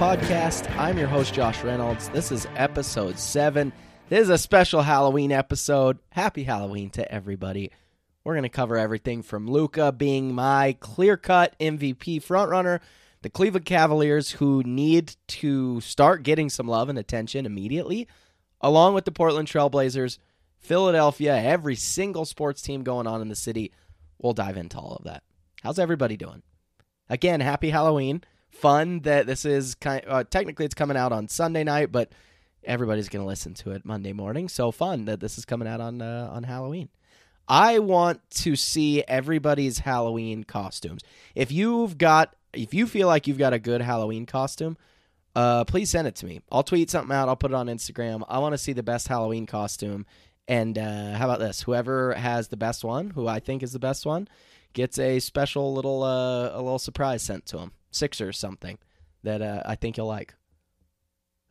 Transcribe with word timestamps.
Podcast. 0.00 0.74
I'm 0.78 0.96
your 0.96 1.08
host, 1.08 1.34
Josh 1.34 1.62
Reynolds. 1.62 2.08
This 2.08 2.32
is 2.32 2.46
episode 2.56 3.18
seven. 3.18 3.70
This 4.08 4.20
is 4.20 4.28
a 4.30 4.38
special 4.38 4.80
Halloween 4.80 5.30
episode. 5.30 5.98
Happy 6.08 6.42
Halloween 6.42 6.88
to 6.92 7.12
everybody. 7.12 7.70
We're 8.24 8.32
going 8.32 8.44
to 8.44 8.48
cover 8.48 8.78
everything 8.78 9.20
from 9.20 9.46
Luka 9.46 9.92
being 9.92 10.34
my 10.34 10.74
clear 10.80 11.18
cut 11.18 11.54
MVP 11.60 12.24
frontrunner, 12.24 12.80
the 13.20 13.28
Cleveland 13.28 13.66
Cavaliers, 13.66 14.30
who 14.30 14.62
need 14.62 15.16
to 15.26 15.82
start 15.82 16.22
getting 16.22 16.48
some 16.48 16.66
love 16.66 16.88
and 16.88 16.98
attention 16.98 17.44
immediately, 17.44 18.08
along 18.62 18.94
with 18.94 19.04
the 19.04 19.12
Portland 19.12 19.48
Trailblazers, 19.48 20.16
Philadelphia, 20.56 21.36
every 21.36 21.76
single 21.76 22.24
sports 22.24 22.62
team 22.62 22.84
going 22.84 23.06
on 23.06 23.20
in 23.20 23.28
the 23.28 23.36
city. 23.36 23.70
We'll 24.18 24.32
dive 24.32 24.56
into 24.56 24.78
all 24.78 24.96
of 24.96 25.04
that. 25.04 25.24
How's 25.62 25.78
everybody 25.78 26.16
doing? 26.16 26.42
Again, 27.10 27.40
happy 27.40 27.68
Halloween. 27.68 28.22
Fun 28.50 29.00
that 29.00 29.26
this 29.26 29.44
is 29.44 29.74
kind 29.74 30.02
uh, 30.06 30.24
technically 30.24 30.64
it's 30.64 30.74
coming 30.74 30.96
out 30.96 31.12
on 31.12 31.28
Sunday 31.28 31.64
night, 31.64 31.90
but 31.92 32.12
everybody's 32.64 33.08
going 33.08 33.22
to 33.22 33.28
listen 33.28 33.54
to 33.54 33.70
it 33.70 33.84
Monday 33.84 34.12
morning. 34.12 34.48
So 34.48 34.70
fun 34.70 35.06
that 35.06 35.20
this 35.20 35.38
is 35.38 35.44
coming 35.44 35.68
out 35.68 35.80
on 35.80 36.02
uh, 36.02 36.28
on 36.32 36.42
Halloween. 36.42 36.88
I 37.48 37.80
want 37.80 38.20
to 38.30 38.54
see 38.54 39.02
everybody's 39.04 39.80
Halloween 39.80 40.44
costumes. 40.44 41.02
If 41.34 41.50
you've 41.50 41.98
got 41.98 42.36
if 42.52 42.74
you 42.74 42.86
feel 42.86 43.06
like 43.06 43.26
you've 43.26 43.38
got 43.38 43.52
a 43.52 43.58
good 43.58 43.80
Halloween 43.80 44.26
costume, 44.26 44.76
uh, 45.34 45.64
please 45.64 45.90
send 45.90 46.06
it 46.08 46.16
to 46.16 46.26
me. 46.26 46.40
I'll 46.50 46.62
tweet 46.62 46.90
something 46.90 47.14
out. 47.14 47.28
I'll 47.28 47.36
put 47.36 47.50
it 47.50 47.54
on 47.54 47.66
Instagram. 47.66 48.24
I 48.28 48.38
want 48.38 48.52
to 48.52 48.58
see 48.58 48.72
the 48.72 48.82
best 48.82 49.08
Halloween 49.08 49.46
costume. 49.46 50.06
And 50.48 50.76
uh, 50.76 51.12
how 51.12 51.26
about 51.26 51.38
this? 51.38 51.62
Whoever 51.62 52.14
has 52.14 52.48
the 52.48 52.56
best 52.56 52.82
one, 52.82 53.10
who 53.10 53.28
I 53.28 53.38
think 53.38 53.62
is 53.62 53.72
the 53.72 53.78
best 53.78 54.04
one, 54.04 54.26
gets 54.72 54.98
a 54.98 55.20
special 55.20 55.72
little 55.72 56.02
uh, 56.02 56.50
a 56.52 56.60
little 56.60 56.78
surprise 56.78 57.22
sent 57.22 57.46
to 57.46 57.58
him, 57.58 57.72
six 57.90 58.20
or 58.20 58.32
something 58.32 58.78
that 59.22 59.42
uh, 59.42 59.62
I 59.64 59.74
think 59.74 59.96
you'll 59.96 60.06
like. 60.06 60.34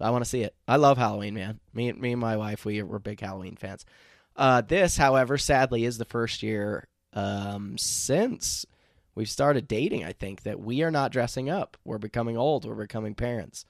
I 0.02 0.12
want 0.12 0.24
to 0.24 0.30
see 0.30 0.44
it. 0.44 0.56
I 0.68 0.78
love 0.78 0.98
Halloween, 0.98 1.34
man. 1.34 1.60
Me, 1.74 1.92
me 1.92 2.14
and 2.14 2.22
my 2.22 2.38
wife, 2.38 2.64
we 2.64 2.82
we're 2.82 3.00
big 3.00 3.20
Halloween 3.20 3.58
fans. 3.58 3.86
Uh, 4.36 4.62
this, 4.62 4.96
however, 4.96 5.38
sadly, 5.38 5.84
is 5.84 5.98
the 5.98 6.06
first 6.06 6.42
year 6.42 6.88
um, 7.14 7.78
since 7.78 8.66
we've 9.14 9.30
started 9.30 9.68
dating. 9.68 10.06
I 10.06 10.14
think 10.14 10.44
that 10.44 10.60
we 10.60 10.84
are 10.84 10.92
not 10.92 11.12
dressing 11.12 11.50
up. 11.50 11.76
We're 11.84 11.98
becoming 11.98 12.38
old. 12.38 12.66
We're 12.66 12.76
becoming 12.76 13.16
parents. 13.16 13.66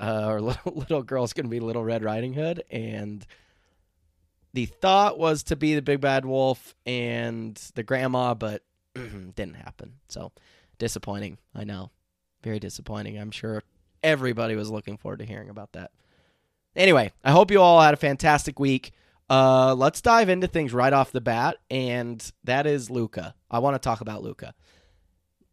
Uh, 0.00 0.22
our 0.24 0.40
little, 0.40 0.72
little 0.72 1.02
girl's 1.02 1.34
going 1.34 1.44
to 1.44 1.50
be 1.50 1.60
Little 1.60 1.84
Red 1.84 2.02
Riding 2.02 2.32
Hood, 2.32 2.64
and 2.70 3.26
the 4.54 4.66
thought 4.66 5.18
was 5.18 5.42
to 5.44 5.56
be 5.56 5.74
the 5.74 5.82
big 5.82 6.00
bad 6.00 6.24
wolf 6.24 6.74
and 6.86 7.56
the 7.74 7.82
grandma, 7.82 8.32
but 8.32 8.62
didn't 8.94 9.56
happen. 9.56 9.94
So 10.08 10.32
disappointing. 10.78 11.38
I 11.54 11.64
know. 11.64 11.90
Very 12.42 12.58
disappointing. 12.58 13.18
I'm 13.18 13.30
sure 13.30 13.62
everybody 14.02 14.54
was 14.54 14.70
looking 14.70 14.96
forward 14.96 15.18
to 15.18 15.24
hearing 15.24 15.48
about 15.48 15.72
that. 15.72 15.90
Anyway, 16.76 17.12
I 17.24 17.32
hope 17.32 17.50
you 17.50 17.60
all 17.60 17.80
had 17.80 17.94
a 17.94 17.98
fantastic 17.98 18.60
week. 18.60 18.92
Uh, 19.28 19.74
let's 19.74 20.00
dive 20.00 20.28
into 20.28 20.46
things 20.46 20.72
right 20.72 20.92
off 20.92 21.12
the 21.12 21.20
bat, 21.20 21.56
and 21.70 22.32
that 22.44 22.66
is 22.66 22.88
Luka. 22.88 23.34
I 23.50 23.58
want 23.58 23.74
to 23.74 23.78
talk 23.78 24.00
about 24.00 24.22
Luka. 24.22 24.54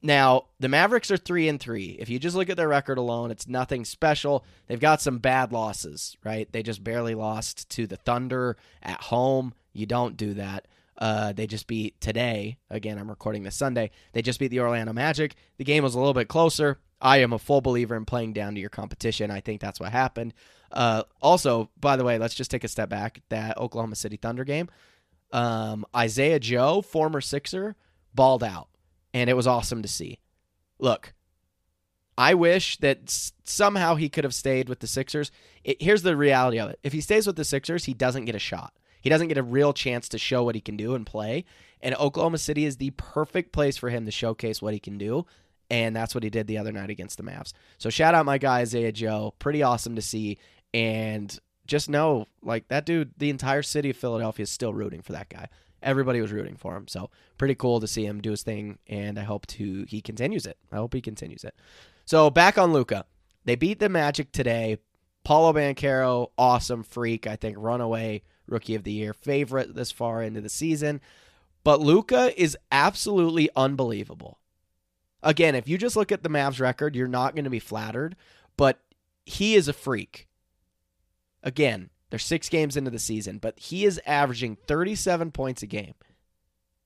Now, 0.01 0.45
the 0.59 0.69
Mavericks 0.69 1.09
are 1.09 1.17
three 1.17 1.49
and 1.49 1.59
three. 1.59 1.97
If 1.99 2.09
you 2.09 2.19
just 2.19 2.35
look 2.35 2.49
at 2.49 2.57
their 2.57 2.67
record 2.67 2.99
alone, 2.99 3.31
it's 3.31 3.47
nothing 3.47 3.85
special. 3.85 4.45
They've 4.67 4.79
got 4.79 5.01
some 5.01 5.17
bad 5.17 5.51
losses, 5.51 6.15
right? 6.23 6.49
They 6.51 6.61
just 6.61 6.83
barely 6.83 7.15
lost 7.15 7.67
to 7.71 7.87
the 7.87 7.97
Thunder 7.97 8.55
at 8.83 9.01
home. 9.01 9.55
You 9.73 9.87
don't 9.87 10.15
do 10.15 10.35
that. 10.35 10.67
Uh, 10.97 11.33
they 11.33 11.45
just 11.47 11.67
beat 11.67 11.99
today. 11.99 12.57
Again, 12.69 12.97
I'm 12.97 13.09
recording 13.09 13.43
this 13.43 13.55
Sunday. 13.55 13.91
They 14.13 14.21
just 14.21 14.39
beat 14.39 14.47
the 14.47 14.61
Orlando 14.61 14.93
Magic. 14.93 15.35
The 15.57 15.63
game 15.63 15.83
was 15.83 15.95
a 15.95 15.99
little 15.99 16.13
bit 16.13 16.27
closer. 16.27 16.79
I 17.01 17.17
am 17.17 17.33
a 17.33 17.39
full 17.39 17.61
believer 17.61 17.95
in 17.95 18.05
playing 18.05 18.33
down 18.33 18.55
to 18.55 18.61
your 18.61 18.69
competition. 18.69 19.29
I 19.29 19.41
think 19.41 19.59
that's 19.59 19.79
what 19.79 19.91
happened. 19.91 20.33
Uh, 20.71 21.03
also, 21.21 21.69
by 21.79 21.97
the 21.97 22.03
way, 22.03 22.17
let's 22.17 22.33
just 22.33 22.49
take 22.49 22.63
a 22.63 22.69
step 22.69 22.89
back. 22.89 23.21
That 23.29 23.57
Oklahoma 23.57 23.95
City 23.95 24.17
Thunder 24.17 24.43
game, 24.43 24.69
um, 25.31 25.85
Isaiah 25.95 26.39
Joe, 26.39 26.81
former 26.81 27.21
Sixer, 27.21 27.75
balled 28.13 28.43
out, 28.43 28.69
and 29.13 29.29
it 29.29 29.35
was 29.35 29.47
awesome 29.47 29.81
to 29.81 29.87
see. 29.87 30.19
Look, 30.79 31.13
I 32.17 32.33
wish 32.33 32.77
that 32.77 32.99
s- 33.07 33.33
somehow 33.43 33.95
he 33.95 34.09
could 34.09 34.23
have 34.23 34.33
stayed 34.33 34.69
with 34.69 34.79
the 34.79 34.87
Sixers. 34.87 35.31
It, 35.63 35.81
here's 35.81 36.01
the 36.03 36.15
reality 36.15 36.59
of 36.59 36.69
it: 36.69 36.79
if 36.83 36.93
he 36.93 37.01
stays 37.01 37.27
with 37.27 37.35
the 37.35 37.45
Sixers, 37.45 37.85
he 37.85 37.93
doesn't 37.93 38.25
get 38.25 38.35
a 38.35 38.39
shot. 38.39 38.73
He 39.05 39.09
doesn't 39.11 39.27
get 39.27 39.37
a 39.37 39.43
real 39.43 39.71
chance 39.71 40.09
to 40.09 40.17
show 40.17 40.43
what 40.43 40.55
he 40.55 40.61
can 40.61 40.77
do 40.77 40.95
and 40.95 41.05
play. 41.05 41.45
And 41.79 41.93
Oklahoma 41.93 42.39
City 42.39 42.65
is 42.65 42.77
the 42.77 42.89
perfect 42.89 43.51
place 43.51 43.77
for 43.77 43.91
him 43.91 44.03
to 44.05 44.11
showcase 44.11 44.63
what 44.63 44.73
he 44.73 44.79
can 44.79 44.97
do. 44.97 45.27
And 45.69 45.95
that's 45.95 46.15
what 46.15 46.23
he 46.23 46.31
did 46.31 46.47
the 46.47 46.57
other 46.57 46.71
night 46.71 46.89
against 46.89 47.17
the 47.17 47.23
Mavs. 47.23 47.53
So 47.77 47.91
shout 47.91 48.15
out 48.15 48.25
my 48.25 48.39
guy 48.39 48.61
Isaiah 48.61 48.91
Joe. 48.91 49.35
Pretty 49.37 49.61
awesome 49.61 49.95
to 49.95 50.01
see. 50.01 50.39
And 50.73 51.37
just 51.67 51.87
know, 51.87 52.25
like 52.41 52.67
that 52.69 52.87
dude, 52.87 53.11
the 53.15 53.29
entire 53.29 53.61
city 53.61 53.91
of 53.91 53.95
Philadelphia 53.95 54.41
is 54.41 54.49
still 54.49 54.73
rooting 54.73 55.03
for 55.03 55.11
that 55.11 55.29
guy. 55.29 55.49
Everybody 55.83 56.19
was 56.19 56.31
rooting 56.31 56.55
for 56.55 56.75
him. 56.75 56.87
So 56.87 57.11
pretty 57.37 57.53
cool 57.53 57.79
to 57.81 57.87
see 57.87 58.07
him 58.07 58.21
do 58.21 58.31
his 58.31 58.41
thing. 58.41 58.79
And 58.87 59.19
I 59.19 59.23
hope 59.23 59.45
to 59.45 59.85
he 59.87 60.01
continues 60.01 60.47
it. 60.47 60.57
I 60.71 60.77
hope 60.77 60.95
he 60.95 61.01
continues 61.01 61.43
it. 61.43 61.53
So 62.05 62.31
back 62.31 62.57
on 62.57 62.73
Luka. 62.73 63.05
They 63.43 63.55
beat 63.55 63.77
the 63.77 63.87
Magic 63.87 64.31
today. 64.31 64.79
Paolo 65.23 65.53
Banchero, 65.53 66.31
awesome 66.39 66.81
freak. 66.81 67.27
I 67.27 67.35
think 67.35 67.57
runaway 67.59 68.23
rookie 68.47 68.75
of 68.75 68.83
the 68.83 68.91
year 68.91 69.13
favorite 69.13 69.75
this 69.75 69.91
far 69.91 70.21
into 70.21 70.41
the 70.41 70.49
season. 70.49 71.01
But 71.63 71.81
Luka 71.81 72.39
is 72.39 72.57
absolutely 72.71 73.49
unbelievable. 73.55 74.39
Again, 75.23 75.55
if 75.55 75.67
you 75.67 75.77
just 75.77 75.95
look 75.95 76.11
at 76.11 76.21
the 76.21 76.29
Mavs 76.29 76.59
record, 76.59 76.95
you're 76.95 77.07
not 77.07 77.33
going 77.33 77.45
to 77.45 77.49
be 77.49 77.59
flattered, 77.59 78.15
but 78.57 78.79
he 79.25 79.55
is 79.55 79.67
a 79.67 79.73
freak. 79.73 80.27
Again, 81.41 81.89
they're 82.09 82.19
six 82.19 82.49
games 82.49 82.77
into 82.77 82.91
the 82.91 82.99
season, 82.99 83.39
but 83.39 83.59
he 83.59 83.85
is 83.85 83.99
averaging 84.05 84.57
37 84.67 85.31
points 85.31 85.63
a 85.63 85.67
game. 85.67 85.95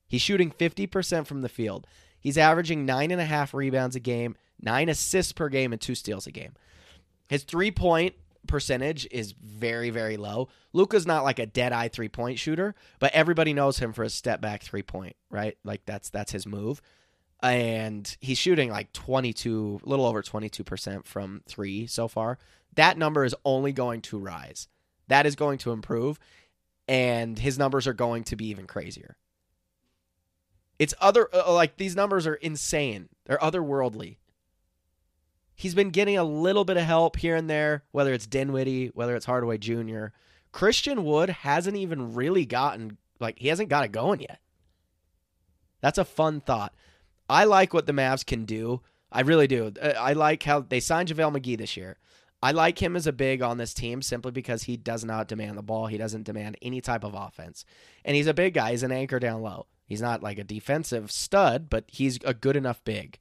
He's 0.08 0.22
shooting 0.22 0.52
50% 0.52 1.28
from 1.28 1.42
the 1.42 1.50
field. 1.50 1.86
He's 2.20 2.38
averaging 2.38 2.86
nine 2.86 3.12
and 3.12 3.22
a 3.22 3.26
half 3.26 3.54
rebounds 3.54 3.96
a 3.96 4.00
game, 4.00 4.36
nine 4.62 4.90
assists 4.90 5.34
per 5.34 5.50
game, 5.50 5.72
and 5.72 5.82
two 5.82 5.96
steals 5.96 6.26
a 6.26 6.32
game. 6.32 6.54
His 7.28 7.44
three 7.44 7.72
point 7.72 8.16
percentage 8.48 9.08
is 9.12 9.34
very, 9.34 9.90
very 9.90 10.18
low. 10.18 10.50
Luka's 10.74 11.06
not 11.06 11.24
like 11.24 11.40
a 11.40 11.46
dead 11.46 11.74
eye 11.74 11.88
three 11.88 12.10
point 12.10 12.40
shooter, 12.40 12.76
but 13.00 13.14
everybody 13.14 13.54
knows 13.54 13.80
him 13.80 13.94
for 13.94 14.04
a 14.04 14.10
step 14.10 14.42
back 14.42 14.64
three 14.64 14.84
point, 14.84 15.16
right? 15.30 15.58
Like 15.64 15.86
that's 15.86 16.10
that's 16.10 16.32
his 16.32 16.46
move. 16.46 16.82
And 17.42 18.18
he's 18.20 18.38
shooting 18.38 18.70
like 18.70 18.92
22, 18.92 19.82
a 19.86 19.90
little 19.90 20.06
over 20.06 20.22
22% 20.22 21.06
from 21.06 21.42
three 21.48 21.88
so 21.88 22.08
far. 22.08 22.38
That 22.76 22.98
number 22.98 23.24
is 23.24 23.34
only 23.46 23.72
going 23.72 24.02
to 24.04 24.20
rise. 24.20 24.68
That 25.08 25.26
is 25.26 25.36
going 25.36 25.58
to 25.60 25.72
improve. 25.72 26.20
And 26.88 27.40
his 27.40 27.58
numbers 27.58 27.88
are 27.88 27.94
going 27.94 28.26
to 28.26 28.36
be 28.36 28.48
even 28.48 28.68
crazier. 28.68 29.16
It's 30.80 30.94
other, 31.00 31.30
uh, 31.34 31.54
like, 31.54 31.78
these 31.78 31.96
numbers 31.96 32.28
are 32.28 32.36
insane. 32.36 33.10
They're 33.26 33.38
otherworldly 33.38 34.18
he's 35.60 35.76
been 35.76 35.90
getting 35.90 36.18
a 36.18 36.24
little 36.24 36.64
bit 36.64 36.78
of 36.78 36.84
help 36.84 37.18
here 37.18 37.36
and 37.36 37.50
there, 37.50 37.84
whether 37.92 38.14
it's 38.14 38.26
Dinwiddie, 38.26 38.92
whether 38.94 39.14
it's 39.14 39.26
Hardaway 39.26 39.58
Jr. 39.58 40.06
Christian 40.54 41.04
Wood 41.04 41.30
hasn't 41.30 41.76
even 41.76 42.14
really 42.14 42.46
gotten 42.46 42.98
like 43.20 43.38
he 43.40 43.50
hasn't 43.50 43.68
got 43.68 43.84
it 43.84 43.92
going 43.92 44.22
yet. 44.22 44.40
That's 45.82 45.98
a 45.98 46.06
fun 46.06 46.40
thought. 46.40 46.74
I 47.30 47.44
like 47.44 47.74
what 47.74 47.86
the 47.86 47.92
Mavs 47.92 48.26
can 48.26 48.46
do. 48.46 48.82
I 49.12 49.22
really 49.22 49.48
do. 49.48 49.74
Uh, 49.82 49.94
I 50.00 50.14
like 50.14 50.44
how 50.44 50.62
they 50.62 50.80
signed 50.80 51.10
JaVale 51.10 51.38
McGee 51.38 51.58
this 51.58 51.76
year. 51.76 51.98
I 52.42 52.54
like 52.54 52.82
him 52.82 52.96
as 52.96 53.06
a 53.06 53.12
big 53.12 53.42
on 53.42 53.58
this 53.58 53.74
team 53.74 54.02
simply 54.02 54.32
because 54.32 54.64
he 54.64 54.78
does 54.78 55.04
not 55.04 55.28
demand 55.28 55.58
the 55.58 55.62
ball. 55.62 55.88
He 55.88 55.98
doesn't 55.98 56.24
demand 56.24 56.56
any 56.62 56.80
type 56.80 57.04
of 57.04 57.16
offense. 57.16 57.66
And 58.06 58.16
he's 58.16 58.28
a 58.28 58.34
big 58.34 58.54
guy. 58.54 58.72
He's 58.72 58.84
an 58.84 58.94
anchor 58.94 59.20
down 59.20 59.42
low. 59.42 59.68
He's 59.86 60.02
not 60.02 60.24
like 60.24 60.38
a 60.38 60.46
defensive 60.46 61.12
stud, 61.12 61.70
but 61.70 61.84
he's 61.88 62.18
a 62.24 62.34
good 62.34 62.56
enough 62.56 62.82
big, 62.86 63.20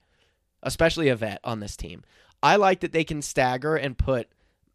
especially 0.63 1.09
a 1.09 1.17
vet 1.17 1.41
on 1.43 1.59
this 1.59 1.77
team. 1.77 2.05
I 2.43 2.57
like 2.57 2.81
that 2.81 2.93
they 2.93 3.05
can 3.05 3.23
stagger 3.23 3.77
and 3.77 3.99
put 3.99 4.29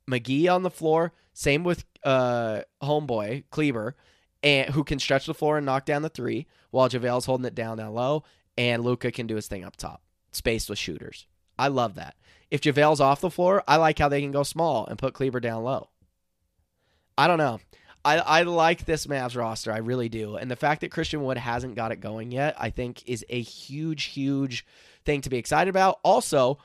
McGee 0.10 0.54
on 0.54 0.64
the 0.64 0.70
floor. 0.70 1.14
Same 1.34 1.64
with 1.64 1.86
uh, 2.04 2.62
homeboy 2.82 3.46
Kleber, 3.50 3.96
and 4.42 4.70
who 4.72 4.84
can 4.84 5.00
stretch 5.00 5.26
the 5.26 5.34
floor 5.34 5.58
and 5.58 5.66
knock 5.66 5.86
down 5.86 6.02
the 6.02 6.10
three, 6.10 6.48
while 6.72 6.90
JaVale's 6.90 7.26
holding 7.26 7.46
it 7.46 7.56
down 7.56 7.78
down 7.78 7.94
low, 7.94 8.24
and 8.58 8.84
Luka 8.84 9.12
can 9.12 9.28
do 9.28 9.36
his 9.36 9.48
thing 9.48 9.64
up 9.64 9.76
top, 9.76 10.02
spaced 10.32 10.70
with 10.70 10.80
shooters. 10.80 11.26
I 11.58 11.70
love 11.70 11.96
that. 11.96 12.16
If 12.52 12.62
JaVale's 12.62 13.02
off 13.02 13.22
the 13.22 13.32
floor, 13.32 13.64
I 13.68 13.78
like 13.78 13.98
how 13.98 14.10
they 14.10 14.22
can 14.22 14.32
go 14.32 14.44
small 14.44 14.86
and 14.86 15.00
put 15.00 15.14
Kleber 15.14 15.40
down 15.40 15.64
low. 15.64 15.90
I 17.18 17.28
don't 17.28 17.38
know. 17.38 17.60
I, 18.06 18.18
I 18.18 18.42
like 18.44 18.86
this 18.86 19.08
Mavs 19.08 19.38
roster. 19.38 19.72
I 19.72 19.78
really 19.78 20.10
do. 20.10 20.36
And 20.36 20.52
the 20.52 20.56
fact 20.56 20.82
that 20.82 20.92
Christian 20.92 21.24
Wood 21.24 21.38
hasn't 21.38 21.76
got 21.76 21.92
it 21.92 22.02
going 22.02 22.32
yet, 22.32 22.56
I 22.58 22.70
think, 22.70 23.08
is 23.08 23.26
a 23.30 23.42
huge, 23.42 24.06
huge 24.06 24.66
thing 25.06 25.22
to 25.22 25.30
be 25.30 25.38
excited 25.38 25.70
about. 25.70 26.00
Also, 26.04 26.58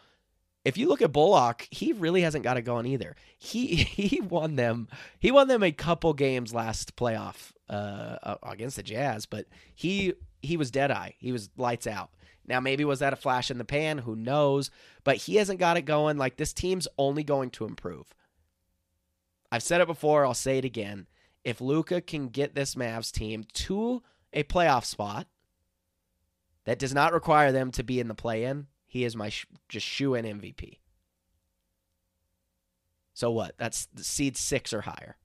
if 0.69 0.76
you 0.76 0.87
look 0.87 1.00
at 1.00 1.12
Bullock, 1.12 1.67
he 1.70 1.94
really 1.94 2.20
hasn't 2.20 2.44
got 2.44 2.59
it 2.59 2.62
going 2.62 2.85
either. 2.85 3.17
He 3.38 3.67
he 3.76 4.20
won 4.20 4.56
them. 4.56 4.88
He 5.19 5.31
won 5.31 5.49
them 5.49 5.62
a 5.62 5.73
couple 5.73 6.12
games 6.12 6.53
last 6.53 6.94
playoff 6.94 7.53
uh, 7.70 8.37
against 8.43 8.76
the 8.76 8.82
Jazz, 8.82 9.25
but 9.25 9.47
he 9.75 10.12
he 10.43 10.59
was 10.59 10.70
dead 10.70 10.91
eye. 10.91 11.15
He 11.19 11.32
was 11.32 11.49
lights 11.56 11.87
out. 11.87 12.11
Now 12.47 12.61
maybe 12.61 12.85
was 12.85 12.99
that 12.99 13.15
a 13.15 13.17
flash 13.17 13.50
in 13.50 13.56
the 13.56 13.65
pan? 13.65 13.99
Who 13.99 14.15
knows? 14.15 14.70
But 15.05 15.17
he 15.17 15.37
hasn't 15.37 15.59
got 15.59 15.79
it 15.79 15.87
going. 15.87 16.19
Like 16.19 16.37
this 16.37 16.53
team's 16.53 16.87
only 16.99 17.25
going 17.25 17.49
to 17.53 17.64
improve. 17.64 18.14
I've 19.50 19.62
said 19.62 19.81
it 19.81 19.87
before. 19.87 20.26
I'll 20.26 20.35
say 20.35 20.59
it 20.59 20.67
again. 20.67 21.06
If 21.44 21.62
Luka 21.62 22.03
can 22.03 22.29
get 22.29 22.55
this 22.55 22.75
Mavs 22.75 23.11
team 23.11 23.44
to 23.55 24.03
a 24.35 24.43
playoff 24.43 24.85
spot 24.85 25.29
that 26.64 26.79
does 26.79 26.93
not 26.93 27.14
require 27.14 27.53
them 27.53 27.71
to 27.73 27.82
be 27.82 28.00
in 28.00 28.09
the 28.09 28.14
play-in, 28.14 28.67
he 28.88 29.05
is 29.05 29.14
my 29.14 29.29
sh- 29.29 29.46
just 29.69 29.87
shoe 29.87 30.14
in 30.14 30.25
MVP. 30.25 30.79
So 33.12 33.31
what? 33.31 33.55
That's 33.58 33.87
seed 33.96 34.37
six 34.37 34.73
or 34.73 34.81
higher. 34.81 35.17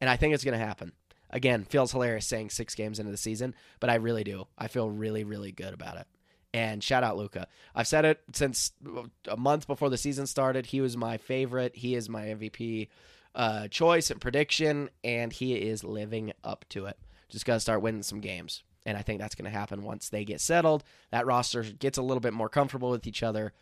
And 0.00 0.10
I 0.10 0.16
think 0.16 0.34
it's 0.34 0.44
going 0.44 0.58
to 0.58 0.64
happen. 0.64 0.92
Again, 1.30 1.64
feels 1.64 1.92
hilarious 1.92 2.26
saying 2.26 2.50
six 2.50 2.74
games 2.74 2.98
into 2.98 3.10
the 3.10 3.16
season, 3.16 3.54
but 3.80 3.90
I 3.90 3.94
really 3.94 4.24
do. 4.24 4.46
I 4.58 4.68
feel 4.68 4.90
really, 4.90 5.22
really 5.22 5.52
good 5.52 5.74
about 5.74 5.96
it. 5.96 6.06
And 6.54 6.82
shout 6.82 7.04
out 7.04 7.16
Luka. 7.16 7.46
I've 7.74 7.86
said 7.86 8.04
it 8.04 8.20
since 8.32 8.72
a 9.28 9.36
month 9.36 9.66
before 9.66 9.90
the 9.90 9.96
season 9.96 10.26
started. 10.26 10.66
He 10.66 10.80
was 10.80 10.96
my 10.96 11.16
favorite. 11.16 11.76
He 11.76 11.94
is 11.94 12.08
my 12.08 12.26
MVP 12.26 12.88
uh, 13.34 13.68
choice 13.68 14.10
and 14.10 14.20
prediction, 14.20 14.90
and 15.02 15.32
he 15.32 15.54
is 15.54 15.84
living 15.84 16.32
up 16.44 16.64
to 16.70 16.86
it. 16.86 16.98
Just 17.28 17.46
got 17.46 17.54
to 17.54 17.60
start 17.60 17.80
winning 17.80 18.02
some 18.02 18.20
games. 18.20 18.62
And 18.84 18.96
I 18.96 19.02
think 19.02 19.20
that's 19.20 19.34
going 19.34 19.50
to 19.50 19.56
happen 19.56 19.82
once 19.82 20.08
they 20.08 20.24
get 20.24 20.40
settled. 20.40 20.82
That 21.10 21.26
roster 21.26 21.62
gets 21.62 21.98
a 21.98 22.02
little 22.02 22.20
bit 22.20 22.32
more 22.32 22.48
comfortable 22.48 22.90
with 22.90 23.06
each 23.06 23.22
other. 23.22 23.52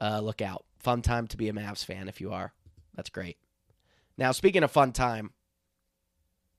Uh, 0.00 0.20
look 0.20 0.42
out. 0.42 0.64
Fun 0.78 1.02
time 1.02 1.26
to 1.28 1.36
be 1.36 1.48
a 1.48 1.52
Mavs 1.52 1.84
fan 1.84 2.08
if 2.08 2.20
you 2.20 2.32
are. 2.32 2.52
That's 2.94 3.10
great. 3.10 3.36
Now, 4.18 4.32
speaking 4.32 4.62
of 4.62 4.70
fun 4.70 4.92
time, 4.92 5.30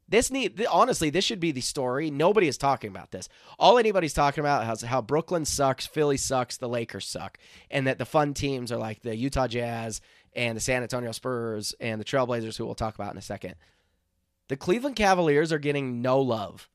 this 0.10 0.32
need 0.32 0.66
honestly, 0.72 1.10
this 1.10 1.26
should 1.26 1.40
be 1.40 1.52
the 1.52 1.62
story. 1.62 2.10
Nobody 2.10 2.48
is 2.48 2.58
talking 2.58 2.90
about 2.90 3.12
this. 3.12 3.28
All 3.60 3.78
anybody's 3.78 4.14
talking 4.14 4.42
about 4.42 4.72
is 4.72 4.82
how 4.82 5.02
Brooklyn 5.02 5.44
sucks, 5.44 5.86
Philly 5.86 6.18
sucks, 6.18 6.58
the 6.58 6.70
Lakers 6.70 7.06
suck, 7.06 7.38
and 7.70 7.88
that 7.88 7.98
the 7.98 8.06
fun 8.06 8.34
teams 8.34 8.72
are 8.72 8.78
like 8.78 9.02
the 9.02 9.16
Utah 9.16 9.48
Jazz 9.48 10.00
and 10.34 10.56
the 10.56 10.62
San 10.62 10.82
Antonio 10.82 11.12
Spurs 11.12 11.76
and 11.80 12.00
the 12.00 12.06
Trailblazers, 12.06 12.58
who 12.58 12.66
we'll 12.66 12.76
talk 12.76 12.96
about 12.96 13.12
in 13.12 13.18
a 13.18 13.22
second. 13.22 13.56
The 14.48 14.56
Cleveland 14.56 14.96
Cavaliers 14.96 15.52
are 15.52 15.60
getting 15.60 16.02
no 16.02 16.22
love 16.22 16.70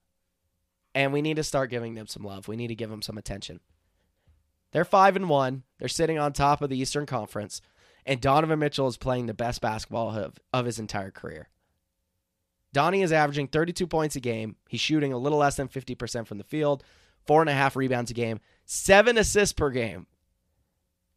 and 0.95 1.13
we 1.13 1.23
need 1.23 1.37
to 1.37 1.45
start 1.45 1.71
giving 1.71 1.95
them 1.95 2.07
some 2.07 2.25
love. 2.25 2.49
We 2.49 2.57
need 2.57 2.69
to 2.69 2.75
give 2.75 2.91
them 2.91 3.03
some 3.03 3.19
attention. 3.19 3.61
They're 4.73 4.85
five 4.85 5.17
and 5.17 5.29
one. 5.29 5.65
They're 5.79 5.89
sitting 5.89 6.19
on 6.19 6.33
top 6.33 6.63
of 6.63 6.71
the 6.71 6.79
Eastern 6.79 7.07
Conference, 7.07 7.61
and 8.07 8.21
Donovan 8.21 8.59
Mitchell 8.59 8.89
is 8.89 8.97
playing 8.97 9.27
the 9.27 9.35
best 9.35 9.61
basketball 9.61 10.17
of, 10.17 10.39
of 10.53 10.67
his 10.67 10.79
entire 10.79 11.11
career. 11.11 11.49
Donnie 12.73 13.03
is 13.03 13.13
averaging 13.13 13.49
32 13.49 13.87
points 13.87 14.17
a 14.17 14.21
game. 14.21 14.57
He's 14.69 14.81
shooting 14.81 15.13
a 15.13 15.19
little 15.19 15.39
less 15.39 15.57
than 15.57 15.69
50% 15.69 16.27
from 16.27 16.39
the 16.39 16.45
field, 16.45 16.83
four 17.27 17.43
and 17.43 17.51
a 17.51 17.55
half 17.55 17.77
rebounds 17.77 18.11
a 18.11 18.15
game, 18.15 18.41
seven 18.65 19.19
assists 19.19 19.53
per 19.53 19.71
game, 19.71 20.07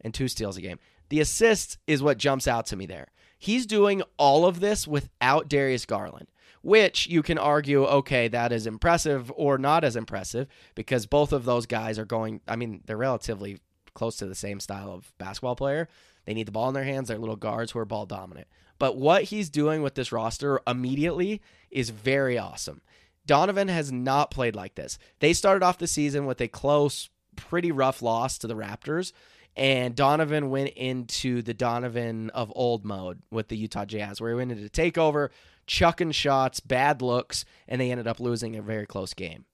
and 0.01 0.13
two 0.13 0.27
steals 0.27 0.57
a 0.57 0.61
game. 0.61 0.79
The 1.09 1.21
assists 1.21 1.77
is 1.87 2.03
what 2.03 2.17
jumps 2.17 2.47
out 2.47 2.65
to 2.67 2.75
me 2.75 2.85
there. 2.85 3.07
He's 3.37 3.65
doing 3.65 4.01
all 4.17 4.45
of 4.45 4.59
this 4.59 4.87
without 4.87 5.47
Darius 5.47 5.85
Garland 5.85 6.27
which 6.65 7.05
you 7.05 7.21
can 7.21 7.37
argue, 7.37 7.85
okay, 7.85 8.27
that 8.27 8.51
is 8.51 8.65
impressive 8.65 9.31
or 9.35 9.59
not 9.59 9.83
as 9.83 9.95
impressive 9.95 10.47
because 10.73 11.05
both 11.05 11.31
of 11.31 11.45
those 11.45 11.67
guys 11.67 11.99
are 11.99 12.05
going, 12.05 12.41
I 12.47 12.55
mean, 12.55 12.81
they're 12.85 12.97
relatively 12.97 13.59
close 13.93 14.17
to 14.17 14.25
the 14.25 14.33
same 14.33 14.59
style 14.59 14.91
of 14.91 15.13
basketball 15.19 15.55
player. 15.55 15.87
They 16.25 16.33
need 16.33 16.47
the 16.47 16.51
ball 16.51 16.67
in 16.67 16.73
their 16.73 16.83
hands. 16.83 17.07
They're 17.07 17.19
little 17.19 17.35
guards 17.35 17.71
who 17.71 17.77
are 17.77 17.85
ball 17.85 18.07
dominant. 18.07 18.47
But 18.79 18.97
what 18.97 19.25
he's 19.25 19.51
doing 19.51 19.83
with 19.83 19.93
this 19.93 20.11
roster 20.11 20.59
immediately 20.65 21.39
is 21.69 21.91
very 21.91 22.35
awesome. 22.35 22.81
Donovan 23.27 23.67
has 23.67 23.91
not 23.91 24.31
played 24.31 24.55
like 24.55 24.73
this. 24.73 24.97
They 25.19 25.33
started 25.33 25.63
off 25.63 25.77
the 25.77 25.85
season 25.85 26.25
with 26.25 26.41
a 26.41 26.47
close, 26.47 27.11
pretty 27.35 27.71
rough 27.71 28.01
loss 28.01 28.39
to 28.39 28.47
the 28.47 28.55
Raptors. 28.55 29.13
And 29.55 29.95
Donovan 29.95 30.49
went 30.49 30.69
into 30.69 31.43
the 31.43 31.53
Donovan 31.53 32.31
of 32.31 32.51
old 32.55 32.83
mode 32.83 33.21
with 33.31 33.49
the 33.49 33.55
Utah 33.55 33.85
Jazz, 33.85 34.19
where 34.19 34.31
he 34.31 34.35
went 34.35 34.51
into 34.51 34.67
takeover, 34.67 35.29
chucking 35.67 36.11
shots, 36.11 36.59
bad 36.59 37.01
looks, 37.01 37.45
and 37.67 37.79
they 37.79 37.91
ended 37.91 38.07
up 38.07 38.19
losing 38.19 38.55
a 38.55 38.61
very 38.61 38.85
close 38.85 39.13
game. 39.13 39.45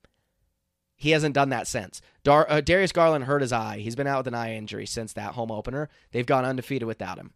He 0.96 1.12
hasn't 1.12 1.34
done 1.34 1.50
that 1.50 1.68
since. 1.68 2.00
Dar- 2.24 2.50
uh, 2.50 2.62
Darius 2.62 2.92
Garland 2.92 3.24
hurt 3.24 3.42
his 3.42 3.52
eye. 3.52 3.80
He's 3.80 3.96
been 3.96 4.08
out 4.08 4.20
with 4.20 4.28
an 4.28 4.36
eye 4.36 4.54
injury 4.54 4.86
since 4.86 5.14
that 5.14 5.34
home 5.34 5.52
opener. 5.52 5.90
They've 6.12 6.26
gone 6.26 6.46
undefeated 6.46 6.88
without 6.88 7.18
him. 7.18 7.32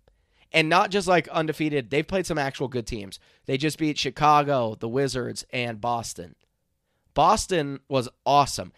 And 0.52 0.70
not 0.70 0.92
just 0.92 1.08
like 1.08 1.28
undefeated, 1.30 1.90
they've 1.90 2.08
played 2.08 2.28
some 2.28 2.38
actual 2.38 2.68
good 2.68 2.86
teams. 2.86 3.20
They 3.46 3.58
just 3.58 3.80
beat 3.80 3.98
Chicago, 3.98 4.76
the 4.80 4.88
Wizards, 4.88 5.46
and 5.52 5.82
Boston. 5.82 6.36
Boston 7.14 7.80
was 7.90 8.08
awesome. 8.26 8.72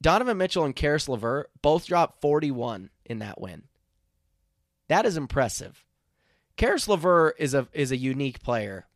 Donovan 0.00 0.38
Mitchell 0.38 0.64
and 0.64 0.76
Caris 0.76 1.08
LeVert 1.08 1.50
both 1.60 1.86
dropped 1.86 2.20
41 2.20 2.90
in 3.04 3.18
that 3.18 3.40
win. 3.40 3.64
That 4.88 5.04
is 5.04 5.16
impressive. 5.16 5.84
Caris 6.56 6.88
LeVert 6.88 7.36
is 7.38 7.54
a 7.54 7.68
is 7.72 7.92
a 7.92 7.96
unique 7.96 8.40
player 8.40 8.86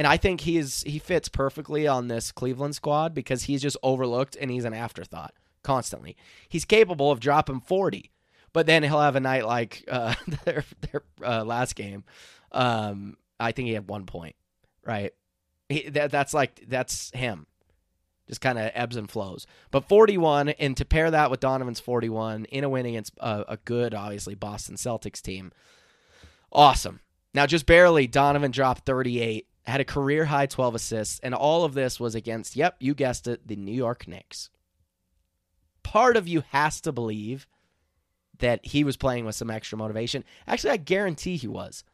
and 0.00 0.06
I 0.06 0.16
think 0.16 0.40
he's 0.40 0.82
he 0.84 0.98
fits 0.98 1.28
perfectly 1.28 1.86
on 1.86 2.08
this 2.08 2.32
Cleveland 2.32 2.74
squad 2.74 3.12
because 3.12 3.42
he's 3.42 3.60
just 3.60 3.76
overlooked 3.82 4.34
and 4.40 4.50
he's 4.50 4.64
an 4.64 4.72
afterthought 4.72 5.34
constantly. 5.62 6.16
He's 6.48 6.64
capable 6.64 7.10
of 7.10 7.20
dropping 7.20 7.60
40, 7.60 8.10
but 8.54 8.64
then 8.64 8.82
he'll 8.82 9.02
have 9.02 9.14
a 9.14 9.20
night 9.20 9.44
like 9.44 9.84
uh, 9.90 10.14
their 10.46 10.64
their 10.80 11.02
uh, 11.22 11.44
last 11.44 11.74
game. 11.74 12.04
Um, 12.50 13.18
I 13.38 13.52
think 13.52 13.68
he 13.68 13.74
had 13.74 13.88
one 13.88 14.06
point, 14.06 14.36
right? 14.86 15.12
He, 15.68 15.90
that, 15.90 16.10
that's 16.10 16.32
like 16.32 16.64
that's 16.66 17.10
him. 17.10 17.46
Just 18.26 18.40
kind 18.40 18.58
of 18.58 18.70
ebbs 18.72 18.96
and 18.96 19.10
flows. 19.10 19.46
But 19.70 19.86
41, 19.86 20.48
and 20.48 20.78
to 20.78 20.86
pair 20.86 21.10
that 21.10 21.30
with 21.30 21.40
Donovan's 21.40 21.80
41 21.80 22.46
in 22.46 22.64
a 22.64 22.70
win 22.70 22.86
against 22.86 23.12
a, 23.18 23.44
a 23.48 23.56
good, 23.66 23.92
obviously, 23.92 24.34
Boston 24.34 24.76
Celtics 24.76 25.20
team, 25.20 25.52
awesome. 26.50 27.00
Now, 27.34 27.44
just 27.44 27.66
barely, 27.66 28.06
Donovan 28.06 28.50
dropped 28.50 28.86
38 28.86 29.46
had 29.66 29.80
a 29.80 29.84
career 29.84 30.24
high 30.24 30.46
12 30.46 30.74
assists, 30.74 31.20
and 31.20 31.34
all 31.34 31.64
of 31.64 31.74
this 31.74 32.00
was 32.00 32.14
against, 32.14 32.56
yep, 32.56 32.76
you 32.80 32.94
guessed 32.94 33.26
it, 33.26 33.46
the 33.46 33.56
New 33.56 33.72
York 33.72 34.08
Knicks. 34.08 34.50
Part 35.82 36.16
of 36.16 36.28
you 36.28 36.42
has 36.50 36.80
to 36.82 36.92
believe 36.92 37.46
that 38.38 38.64
he 38.64 38.84
was 38.84 38.96
playing 38.96 39.24
with 39.24 39.34
some 39.34 39.50
extra 39.50 39.76
motivation. 39.78 40.24
Actually, 40.46 40.70
I 40.70 40.76
guarantee 40.78 41.36
he 41.36 41.48
was 41.48 41.84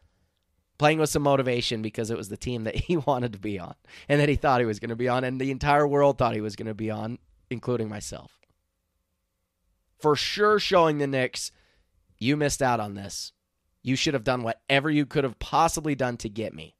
playing 0.78 0.99
with 0.99 1.11
some 1.11 1.23
motivation 1.23 1.82
because 1.82 2.11
it 2.11 2.16
was 2.16 2.28
the 2.28 2.37
team 2.37 2.64
that 2.64 2.75
he 2.87 2.96
wanted 2.96 3.32
to 3.32 3.38
be 3.38 3.58
on 3.58 3.75
and 4.08 4.20
that 4.20 4.28
he 4.28 4.37
thought 4.37 4.61
he 4.61 4.66
was 4.66 4.80
going 4.80 4.90
to 4.90 4.96
be 4.96 5.08
on, 5.08 5.25
and 5.25 5.40
the 5.40 5.50
entire 5.50 5.87
world 5.87 6.18
thought 6.18 6.35
he 6.35 6.40
was 6.40 6.56
going 6.56 6.66
to 6.66 6.75
be 6.75 6.90
on, 6.90 7.18
including 7.50 7.88
myself. 7.88 8.38
For 9.99 10.14
sure, 10.14 10.58
showing 10.58 10.99
the 10.99 11.06
Knicks, 11.06 11.52
you 12.18 12.37
missed 12.37 12.62
out 12.62 12.80
on 12.80 12.94
this. 12.94 13.32
You 13.82 13.96
should 13.96 14.14
have 14.14 14.25
done 14.25 14.42
whatever 14.42 14.90
you 14.90 15.06
could 15.06 15.25
have 15.25 15.38
possibly 15.38 15.94
done 15.94 16.16
to 16.18 16.28
get 16.28 16.52
me. 16.52 16.75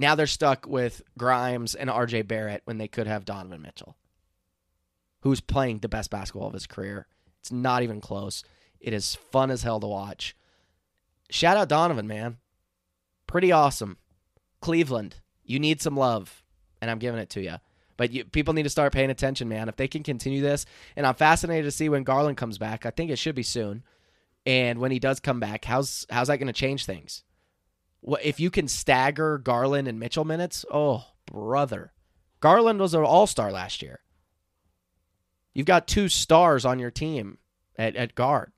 Now 0.00 0.14
they're 0.14 0.26
stuck 0.26 0.66
with 0.66 1.02
Grimes 1.18 1.74
and 1.74 1.90
RJ 1.90 2.26
Barrett 2.26 2.62
when 2.64 2.78
they 2.78 2.88
could 2.88 3.06
have 3.06 3.26
Donovan 3.26 3.60
Mitchell, 3.60 3.98
who's 5.20 5.42
playing 5.42 5.80
the 5.80 5.90
best 5.90 6.10
basketball 6.10 6.48
of 6.48 6.54
his 6.54 6.66
career. 6.66 7.06
It's 7.40 7.52
not 7.52 7.82
even 7.82 8.00
close. 8.00 8.42
It 8.80 8.94
is 8.94 9.14
fun 9.14 9.50
as 9.50 9.62
hell 9.62 9.78
to 9.78 9.86
watch. 9.86 10.34
Shout 11.28 11.58
out 11.58 11.68
Donovan, 11.68 12.06
man. 12.06 12.38
Pretty 13.26 13.52
awesome. 13.52 13.98
Cleveland, 14.62 15.16
you 15.44 15.60
need 15.60 15.82
some 15.82 15.98
love, 15.98 16.44
and 16.80 16.90
I'm 16.90 16.98
giving 16.98 17.20
it 17.20 17.28
to 17.30 17.42
you. 17.42 17.56
But 17.98 18.10
you, 18.10 18.24
people 18.24 18.54
need 18.54 18.62
to 18.62 18.70
start 18.70 18.94
paying 18.94 19.10
attention, 19.10 19.50
man. 19.50 19.68
If 19.68 19.76
they 19.76 19.86
can 19.86 20.02
continue 20.02 20.40
this, 20.40 20.64
and 20.96 21.06
I'm 21.06 21.14
fascinated 21.14 21.66
to 21.66 21.70
see 21.70 21.90
when 21.90 22.04
Garland 22.04 22.38
comes 22.38 22.56
back. 22.56 22.86
I 22.86 22.90
think 22.90 23.10
it 23.10 23.18
should 23.18 23.34
be 23.34 23.42
soon. 23.42 23.82
And 24.46 24.78
when 24.78 24.92
he 24.92 24.98
does 24.98 25.20
come 25.20 25.40
back, 25.40 25.66
how's 25.66 26.06
how's 26.08 26.28
that 26.28 26.38
going 26.38 26.46
to 26.46 26.54
change 26.54 26.86
things? 26.86 27.22
If 28.22 28.40
you 28.40 28.50
can 28.50 28.68
stagger 28.68 29.38
Garland 29.38 29.88
and 29.88 29.98
Mitchell 29.98 30.24
minutes? 30.24 30.64
Oh, 30.72 31.04
brother. 31.26 31.92
Garland 32.40 32.80
was 32.80 32.94
an 32.94 33.04
all-star 33.04 33.52
last 33.52 33.82
year. 33.82 34.00
You've 35.52 35.66
got 35.66 35.86
two 35.86 36.08
stars 36.08 36.64
on 36.64 36.78
your 36.78 36.90
team 36.90 37.38
at, 37.76 37.96
at 37.96 38.14
guard. 38.14 38.52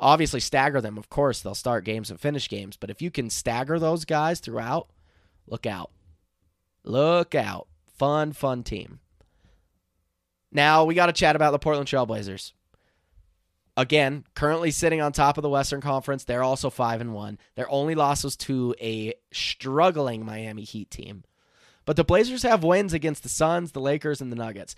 Obviously, 0.00 0.40
stagger 0.40 0.80
them. 0.80 0.98
Of 0.98 1.08
course, 1.08 1.40
they'll 1.40 1.54
start 1.54 1.84
games 1.84 2.10
and 2.10 2.18
finish 2.18 2.48
games. 2.48 2.76
But 2.76 2.90
if 2.90 3.00
you 3.00 3.10
can 3.10 3.30
stagger 3.30 3.78
those 3.78 4.04
guys 4.04 4.40
throughout, 4.40 4.88
look 5.46 5.66
out. 5.66 5.92
Look 6.82 7.34
out. 7.36 7.68
Fun, 7.96 8.32
fun 8.32 8.64
team. 8.64 8.98
Now, 10.50 10.84
we 10.84 10.94
got 10.94 11.06
to 11.06 11.12
chat 11.12 11.36
about 11.36 11.52
the 11.52 11.58
Portland 11.60 11.88
Trailblazers. 11.88 12.52
Again, 13.76 14.24
currently 14.34 14.70
sitting 14.70 15.00
on 15.00 15.12
top 15.12 15.38
of 15.38 15.42
the 15.42 15.48
Western 15.48 15.80
Conference. 15.80 16.24
They're 16.24 16.42
also 16.42 16.68
5 16.68 17.00
and 17.00 17.14
1. 17.14 17.38
Their 17.54 17.70
only 17.70 17.94
loss 17.94 18.22
was 18.22 18.36
to 18.38 18.74
a 18.80 19.14
struggling 19.32 20.26
Miami 20.26 20.64
Heat 20.64 20.90
team. 20.90 21.24
But 21.84 21.96
the 21.96 22.04
Blazers 22.04 22.42
have 22.42 22.64
wins 22.64 22.92
against 22.92 23.22
the 23.22 23.28
Suns, 23.28 23.72
the 23.72 23.80
Lakers, 23.80 24.20
and 24.20 24.30
the 24.30 24.36
Nuggets. 24.36 24.76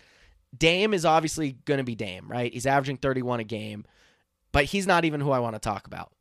Dame 0.57 0.95
is 0.95 1.05
obviously 1.05 1.53
going 1.65 1.79
to 1.79 1.85
be 1.85 1.97
Dame, 1.97 2.29
right? 2.29 2.53
He's 2.53 2.67
averaging 2.67 2.99
31 2.99 3.41
a 3.41 3.45
game, 3.45 3.85
but 4.53 4.67
he's 4.67 4.87
not 4.87 5.05
even 5.05 5.21
who 5.21 5.33
I 5.33 5.41
want 5.41 5.57
to 5.57 5.61
talk 5.61 5.87
about. 5.87 6.13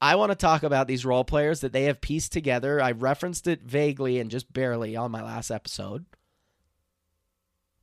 I 0.00 0.16
want 0.16 0.30
to 0.30 0.36
talk 0.36 0.62
about 0.62 0.86
these 0.86 1.04
role 1.04 1.24
players 1.24 1.60
that 1.60 1.72
they 1.72 1.84
have 1.84 2.00
pieced 2.00 2.32
together. 2.32 2.80
I 2.80 2.92
referenced 2.92 3.46
it 3.46 3.62
vaguely 3.62 4.18
and 4.18 4.30
just 4.30 4.52
barely 4.52 4.96
on 4.96 5.10
my 5.10 5.22
last 5.22 5.50
episode. 5.50 6.06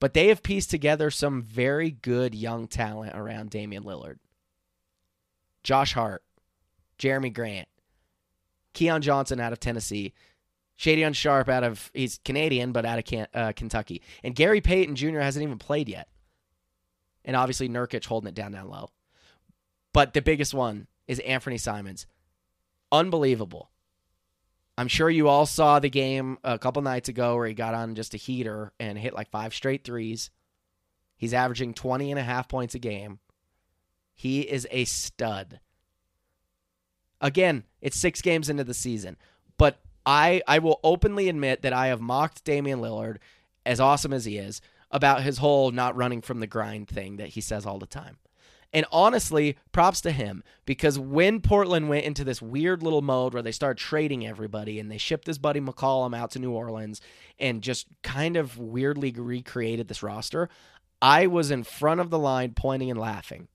But 0.05 0.13
they 0.13 0.27
have 0.27 0.43
pieced 0.43 0.69
together 0.69 1.09
some 1.09 1.41
very 1.41 1.89
good 1.89 2.35
young 2.35 2.67
talent 2.67 3.13
around 3.15 3.49
Damian 3.49 3.81
Lillard. 3.81 4.19
Josh 5.63 5.93
Hart, 5.93 6.23
Jerami 6.99 7.33
Grant, 7.33 7.67
Keon 8.73 9.01
Johnson 9.01 9.39
out 9.39 9.51
of 9.51 9.59
Tennessee, 9.59 10.13
Shaedon 10.77 11.15
Sharpe 11.15 11.49
out 11.49 11.63
of 11.63 11.89
he's 11.95 12.19
Canadian 12.23 12.71
but 12.71 12.85
out 12.85 12.99
of 12.99 13.27
uh, 13.33 13.53
Kentucky, 13.53 14.03
and 14.23 14.35
Gary 14.35 14.61
Payton 14.61 14.95
Jr. 14.95 15.21
hasn't 15.21 15.41
even 15.41 15.57
played 15.57 15.89
yet, 15.89 16.07
and 17.23 17.35
obviously 17.35 17.67
Nurkic 17.67 18.05
holding 18.05 18.27
it 18.27 18.35
down 18.35 18.51
down 18.51 18.69
low. 18.69 18.91
But 19.91 20.13
the 20.13 20.21
biggest 20.21 20.53
one 20.53 20.85
is 21.07 21.17
Anthony 21.21 21.57
Simons, 21.57 22.05
unbelievable. 22.91 23.71
I'm 24.77 24.87
sure 24.87 25.09
you 25.09 25.29
all 25.29 25.45
saw 25.45 25.79
the 25.79 25.89
game 25.89 26.37
a 26.43 26.59
couple 26.59 26.81
nights 26.81 27.07
ago 27.07 27.35
where 27.35 27.47
he 27.47 27.53
got 27.53 27.73
on 27.73 27.95
just 27.95 28.13
a 28.13 28.17
heater 28.17 28.73
and 28.79 28.97
hit 28.97 29.13
like 29.13 29.29
five 29.29 29.53
straight 29.53 29.83
threes. 29.83 30.29
He's 31.17 31.33
averaging 31.33 31.73
20 31.73 32.11
and 32.11 32.19
a 32.19 32.23
half 32.23 32.49
points 32.49 32.75
a 32.75 32.79
game. 32.79 33.19
He 34.13 34.41
is 34.41 34.67
a 34.71 34.85
stud. 34.85 35.59
Again, 37.21 37.63
it's 37.81 37.97
six 37.97 38.21
games 38.21 38.49
into 38.49 38.63
the 38.63 38.73
season, 38.73 39.17
but 39.57 39.79
I 40.05 40.41
I 40.47 40.59
will 40.59 40.79
openly 40.83 41.29
admit 41.29 41.61
that 41.61 41.73
I 41.73 41.87
have 41.87 42.01
mocked 42.01 42.43
Damian 42.43 42.81
Lillard, 42.81 43.17
as 43.65 43.79
awesome 43.79 44.13
as 44.13 44.25
he 44.25 44.37
is, 44.37 44.61
about 44.91 45.23
his 45.23 45.37
whole 45.37 45.71
not 45.71 45.95
running 45.95 46.21
from 46.21 46.39
the 46.39 46.47
grind 46.47 46.87
thing 46.87 47.17
that 47.17 47.29
he 47.29 47.41
says 47.41 47.65
all 47.65 47.79
the 47.79 47.85
time. 47.85 48.17
And 48.75 48.85
honestly, 48.91 49.55
props 49.71 50.01
to 50.01 50.11
him 50.11 50.43
because 50.65 50.99
when 50.99 51.39
Portland 51.39 51.87
went 51.87 52.03
into 52.03 52.25
this 52.25 52.41
weird 52.41 52.83
little 52.83 53.01
mode 53.01 53.33
where 53.33 53.41
they 53.41 53.53
started 53.53 53.77
trading 53.77 54.27
everybody 54.27 54.81
and 54.81 54.91
they 54.91 54.97
shipped 54.97 55.27
his 55.27 55.37
buddy 55.37 55.61
McCollum 55.61 56.13
out 56.13 56.31
to 56.31 56.39
New 56.39 56.51
Orleans 56.51 56.99
and 57.39 57.61
just 57.61 57.87
kind 58.03 58.35
of 58.35 58.57
weirdly 58.57 59.13
recreated 59.13 59.87
this 59.87 60.03
roster, 60.03 60.49
I 61.01 61.25
was 61.27 61.51
in 61.51 61.63
front 61.63 62.01
of 62.01 62.09
the 62.09 62.19
line 62.19 62.51
pointing 62.53 62.91
and 62.91 62.99
laughing, 62.99 63.47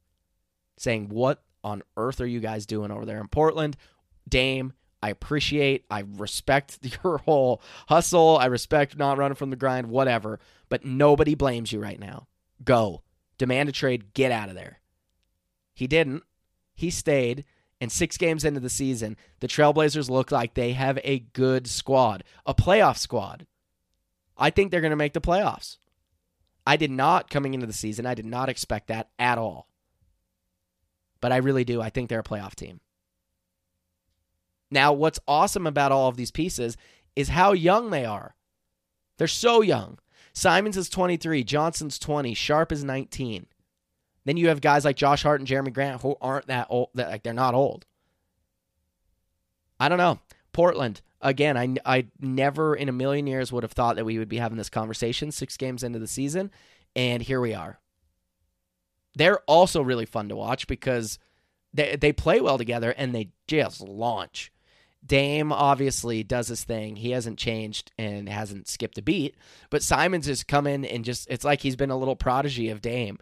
saying, 0.79 1.11
What 1.11 1.43
on 1.63 1.83
earth 1.99 2.23
are 2.23 2.27
you 2.27 2.41
guys 2.41 2.65
doing 2.65 2.91
over 2.91 3.05
there 3.05 3.21
in 3.21 3.29
Portland? 3.29 3.77
Dame, 4.27 4.73
I 5.03 5.11
appreciate, 5.11 5.85
I 5.91 6.05
respect 6.17 6.79
your 7.05 7.19
whole 7.19 7.61
hustle. 7.89 8.39
I 8.39 8.47
respect 8.47 8.97
not 8.97 9.19
running 9.19 9.37
from 9.37 9.51
the 9.51 9.57
grind, 9.57 9.89
whatever. 9.89 10.41
But 10.71 10.87
nobody 10.87 11.35
blames 11.35 11.73
you 11.73 11.79
right 11.79 12.01
now. 12.01 12.27
Go. 12.65 13.03
Demand 13.37 13.69
a 13.69 13.73
trade. 13.73 14.15
Get 14.15 14.33
out 14.33 14.49
of 14.49 14.55
there. 14.55 14.81
He 15.81 15.87
didn't. 15.87 16.25
He 16.75 16.91
stayed. 16.91 17.47
And 17.81 17.91
six 17.91 18.19
games 18.19 18.45
into 18.45 18.61
the 18.61 18.69
season, 18.69 19.17
the 19.41 19.49
Trailblazers 19.49 20.11
look 20.11 20.31
like 20.31 20.53
they 20.53 20.73
have 20.75 20.99
a 21.03 21.21
good 21.33 21.67
squad, 21.67 22.23
a 22.45 22.53
playoff 22.53 22.99
squad. 22.99 23.47
I 24.37 24.51
think 24.51 24.71
they're 24.71 24.83
going 24.83 24.91
to 24.91 24.97
make 24.97 25.15
the 25.15 25.23
playoffs. 25.23 25.79
I 26.67 26.77
did 26.77 26.91
not, 26.91 27.31
coming 27.31 27.55
into 27.55 27.67
the 27.67 27.73
season, 27.73 28.05
I 28.05 28.13
did 28.13 28.27
not 28.27 28.51
expect 28.51 28.89
that 28.89 29.09
at 29.19 29.39
all. 29.39 29.69
But 31.23 31.33
I 31.33 31.39
really 31.39 31.65
do. 31.65 31.81
I 31.81 31.89
think 31.89 32.11
they're 32.11 32.21
a 32.21 32.23
playoff 32.25 32.55
team. 32.55 32.81
Now, 34.71 34.93
what's 34.93 35.19
awesome 35.27 35.67
about 35.67 35.93
all 35.93 36.09
of 36.11 36.19
these 36.19 36.31
pieces 36.31 36.77
is 37.17 37.31
how 37.31 37.53
young 37.53 37.89
they 37.89 38.05
are. 38.05 38.35
They're 39.17 39.29
so 39.29 39.63
young. 39.63 39.99
Simons 40.35 40.77
is 40.77 40.91
23, 40.91 41.43
Johnson's 41.43 41.99
20, 41.99 42.35
Sharpe 42.35 42.71
is 42.71 42.85
19. 42.85 43.47
Then 44.25 44.37
you 44.37 44.49
have 44.49 44.61
guys 44.61 44.85
like 44.85 44.97
Josh 44.97 45.23
Hart 45.23 45.41
and 45.41 45.49
Jerami 45.49 45.73
Grant 45.73 46.03
who 46.03 46.17
aren't 46.21 46.47
that 46.49 46.67
old, 46.71 46.91
that 46.95 47.11
like 47.11 47.23
they're 47.23 47.33
not 47.33 47.55
old. 47.55 47.87
I 49.79 49.89
don't 49.89 49.99
know. 49.99 50.19
Portland, 50.53 51.01
again, 51.21 51.57
I, 51.57 51.77
I 51.87 52.07
never 52.21 52.75
in 52.75 52.89
a 52.89 52.93
million 52.93 53.27
years 53.27 53.51
would 53.53 53.63
have 53.63 53.73
thought 53.73 53.97
that 53.97 54.05
we 54.05 54.19
would 54.19 54.29
be 54.29 54.39
having 54.39 54.59
this 54.59 54.69
conversation 54.69 55.33
six 55.33 55.57
games 55.57 55.83
into 55.83 55.99
the 55.99 56.07
season, 56.07 56.51
and 56.95 57.23
here 57.23 57.41
we 57.41 57.55
are. 57.55 57.79
They're 59.15 59.41
also 59.47 59.83
really 59.83 60.07
fun 60.07 60.29
to 60.29 60.37
watch 60.37 60.67
because 60.67 61.19
they, 61.73 61.97
they 61.97 62.13
play 62.13 62.41
well 62.41 62.59
together 62.59 62.91
and 62.91 63.15
they 63.15 63.31
just 63.47 63.81
launch. 63.81 64.53
Dame 65.05 65.51
obviously 65.51 66.23
does 66.23 66.49
his 66.49 66.63
thing. 66.63 66.97
He 66.97 67.11
hasn't 67.11 67.39
changed 67.39 67.91
and 67.99 68.29
hasn't 68.29 68.69
skipped 68.69 68.99
a 68.99 69.03
beat. 69.03 69.35
But 69.71 69.83
Simons 69.83 70.27
has 70.27 70.45
come 70.45 70.67
in 70.67 70.85
and 70.85 71.05
just, 71.05 71.27
it's 71.31 71.45
like 71.45 71.63
he's 71.63 71.77
been 71.77 71.91
a 71.91 71.97
little 71.97 72.17
prodigy 72.17 72.69
of 72.69 72.83
Dame 72.83 73.19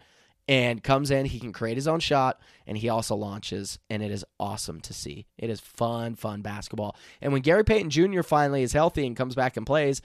and 0.49 0.83
comes 0.83 1.11
in. 1.11 1.27
He 1.27 1.39
can 1.39 1.53
create 1.53 1.77
his 1.77 1.87
own 1.87 2.01
shot 2.01 2.41
and 2.67 2.79
he 2.79 2.89
also 2.89 3.15
launches. 3.15 3.79
And 3.91 4.03
it 4.03 4.11
is 4.11 4.25
awesome 4.41 4.81
to 4.81 4.95
see. 4.95 5.27
It 5.37 5.51
is 5.51 5.61
fun, 5.61 6.15
fun 6.15 6.41
basketball. 6.41 6.97
And 7.21 7.33
when 7.33 7.43
Gary 7.43 7.65
Payton 7.65 7.91
Jr. 7.91 8.23
finally 8.23 8.63
is 8.63 8.73
healthy 8.73 9.07
and 9.07 9.17
comes 9.17 9.35
back 9.35 9.57
and 9.57 9.67
plays, 9.67 10.01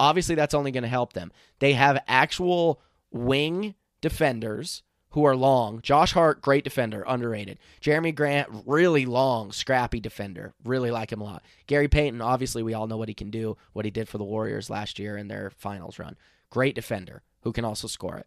obviously 0.00 0.34
that's 0.34 0.54
only 0.54 0.72
going 0.72 0.82
to 0.82 0.88
help 0.88 1.12
them. 1.12 1.32
They 1.60 1.74
have 1.74 2.02
actual 2.08 2.82
wing 3.12 3.74
defenders 4.00 4.82
who 5.10 5.24
are 5.24 5.36
long. 5.36 5.80
Josh 5.80 6.12
Hart, 6.12 6.42
great 6.42 6.64
defender, 6.64 7.04
underrated. 7.06 7.60
Jerami 7.80 8.12
Grant, 8.12 8.48
really 8.66 9.06
long, 9.06 9.52
scrappy 9.52 10.00
defender. 10.00 10.54
Really 10.64 10.90
like 10.90 11.12
him 11.12 11.20
a 11.20 11.24
lot. 11.24 11.44
Gary 11.68 11.86
Payton, 11.86 12.20
obviously, 12.20 12.64
we 12.64 12.74
all 12.74 12.88
know 12.88 12.96
what 12.96 13.06
he 13.06 13.14
can 13.14 13.30
do, 13.30 13.56
what 13.74 13.84
he 13.84 13.92
did 13.92 14.08
for 14.08 14.18
the 14.18 14.24
Warriors 14.24 14.70
last 14.70 14.98
year 14.98 15.16
in 15.16 15.28
their 15.28 15.50
finals 15.50 16.00
run. 16.00 16.16
Great 16.50 16.74
defender 16.74 17.22
who 17.42 17.52
can 17.52 17.64
also 17.64 17.86
score 17.86 18.16
it. 18.16 18.26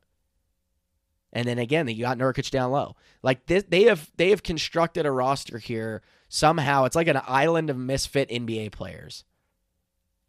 And 1.34 1.48
then 1.48 1.60
again, 1.60 1.88
you 1.88 2.04
got 2.04 2.18
Nurkic 2.18 2.50
down 2.52 2.72
low. 2.72 2.96
Like 3.22 3.46
this, 3.48 3.64
they 3.68 3.84
have 3.84 4.10
they 4.18 4.30
have 4.30 4.44
constructed 4.44 5.06
a 5.06 5.12
roster 5.12 5.58
here 5.58 6.02
somehow. 6.30 6.86
It's 6.86 6.96
like 6.96 7.08
an 7.08 7.22
island 7.28 7.70
of 7.70 7.78
misfit 7.78 8.30
NBA 8.30 8.72
players, 8.72 9.24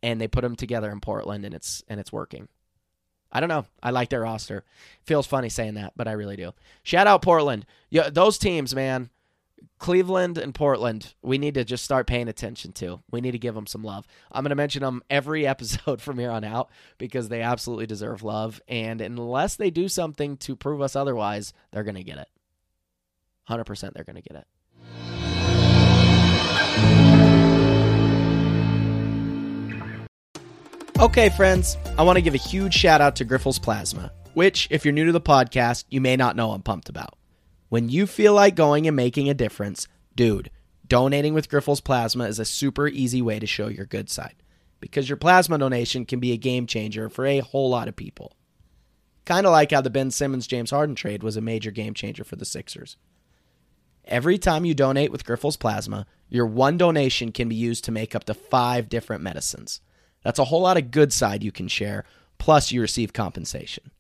and 0.03 0.21
they 0.21 0.29
put 0.29 0.43
them 0.43 0.57
together 0.57 0.91
in 0.91 1.01
Portland, 1.01 1.45
and 1.45 1.55
it's 1.55 1.83
and 1.89 2.01
it's 2.01 2.13
working. 2.13 2.49
I 3.31 3.41
don't 3.41 3.49
know. 3.49 3.67
I 3.83 3.91
like 3.91 4.09
their 4.09 4.23
roster. 4.23 4.65
Feels 5.05 5.27
funny 5.27 5.51
saying 5.51 5.75
that, 5.75 5.93
but 5.97 6.09
I 6.09 6.13
really 6.13 6.37
do. 6.37 6.53
Shout 6.83 7.07
out 7.07 7.23
Portland. 7.23 7.67
Yeah, 7.91 8.09
those 8.11 8.39
teams, 8.39 8.75
man. 8.75 9.11
Cleveland 9.79 10.39
and 10.39 10.55
Portland, 10.55 11.15
we 11.23 11.39
need 11.39 11.55
to 11.55 11.65
just 11.65 11.85
start 11.85 12.07
paying 12.07 12.29
attention 12.29 12.73
to. 12.73 13.01
We 13.11 13.21
need 13.21 13.33
to 13.33 13.39
give 13.39 13.55
them 13.55 13.67
some 13.67 13.85
love. 13.85 14.07
I'm 14.31 14.43
going 14.43 14.51
to 14.51 14.57
mention 14.57 14.83
them 14.83 15.03
every 15.09 15.47
episode 15.55 16.01
from 16.01 16.19
here 16.19 16.31
on 16.31 16.45
out 16.45 16.71
because 16.99 17.29
they 17.29 17.43
absolutely 17.43 17.87
deserve 17.87 18.23
love. 18.23 18.61
And 18.69 19.01
unless 19.01 19.57
they 19.57 19.71
do 19.71 19.89
something 19.89 20.37
to 20.39 20.57
prove 20.57 20.81
us 20.81 20.97
otherwise, 20.97 21.53
they're 21.71 21.85
going 21.85 21.95
to 21.95 22.05
get 22.05 22.19
it. 22.19 22.29
100% 23.49 23.93
they're 23.95 24.05
going 24.05 24.17
to 24.17 24.23
get 24.23 24.37
it. 24.37 24.47
Okay, 31.01 31.29
friends, 31.29 31.77
I 31.97 32.03
want 32.03 32.17
to 32.17 32.21
give 32.21 32.35
a 32.35 32.39
huge 32.39 32.75
shout 32.75 33.01
out 33.01 33.15
to 33.17 33.25
Grifols 33.25 33.63
Plasma, 33.63 34.11
which, 34.35 34.67
if 34.69 34.85
you're 34.85 34.93
new 34.93 35.05
to 35.05 35.13
the 35.13 35.21
podcast, 35.21 35.85
you 35.89 36.01
may 36.01 36.17
not 36.17 36.35
know 36.35 36.51
I'm 36.51 36.63
pumped 36.63 36.89
about. 36.89 37.18
When 37.69 37.89
you 37.89 38.07
feel 38.07 38.35
like 38.35 38.55
going 38.55 38.87
and 38.87 38.97
making 38.97 39.29
a 39.29 39.35
difference, 39.35 39.89
dude, 40.17 40.51
donating 40.87 41.35
with 41.35 41.51
Grifols 41.51 41.85
Plasma 41.85 42.25
is 42.25 42.39
a 42.39 42.45
super 42.45 42.89
easy 42.89 43.21
way 43.21 43.39
to 43.39 43.47
show 43.47 43.69
your 43.69 43.87
good 43.87 44.09
side 44.09 44.37
because 44.81 45.09
your 45.09 45.17
plasma 45.17 45.59
donation 45.59 46.05
can 46.05 46.21
be 46.21 46.33
a 46.33 46.37
game 46.37 46.67
changer 46.67 47.09
for 47.09 47.27
a 47.27 47.41
whole 47.41 47.69
lot 47.69 47.89
of 47.89 47.97
people. 47.97 48.37
Kind 49.25 49.45
of 49.47 49.53
like 49.53 49.73
how 49.73 49.83
the 49.83 49.91
Ben 49.91 50.11
Simmons 50.11 50.47
James 50.47 50.71
Harden 50.71 50.95
trade 50.95 51.23
was 51.23 51.37
a 51.37 51.43
major 51.43 51.71
game 51.71 51.93
changer 51.93 52.25
for 52.25 52.37
the 52.37 52.47
Sixers. 52.47 52.97
Every 54.07 54.39
time 54.39 54.65
you 54.65 54.73
donate 54.73 55.13
with 55.13 55.27
Grifols 55.27 55.59
Plasma, 55.59 56.07
your 56.31 56.47
one 56.47 56.79
donation 56.79 57.33
can 57.33 57.49
be 57.49 57.55
used 57.55 57.85
to 57.85 57.93
make 57.93 58.15
up 58.15 58.25
to 58.25 58.35
five 58.35 58.89
different 58.89 59.23
medicines. 59.23 59.83
That's 60.25 60.39
a 60.39 60.45
whole 60.45 60.63
lot 60.63 60.79
of 60.79 60.91
good 60.91 61.13
side 61.13 61.45
you 61.45 61.53
can 61.53 61.69
share. 61.69 62.05
plus 62.39 62.71
you 62.71 62.81
receive 62.81 63.13
compensation. 63.13 63.91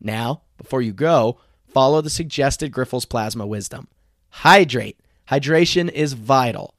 Now, 0.00 0.42
before 0.56 0.80
you 0.80 0.92
go, 0.92 1.40
follow 1.72 2.00
the 2.00 2.10
suggested 2.10 2.72
Grifols 2.72 3.08
Plasma 3.08 3.46
wisdom. 3.46 3.88
Hydrate. 4.30 4.98
Hydration 5.28 5.90
is 5.90 6.12
vital. 6.12 6.74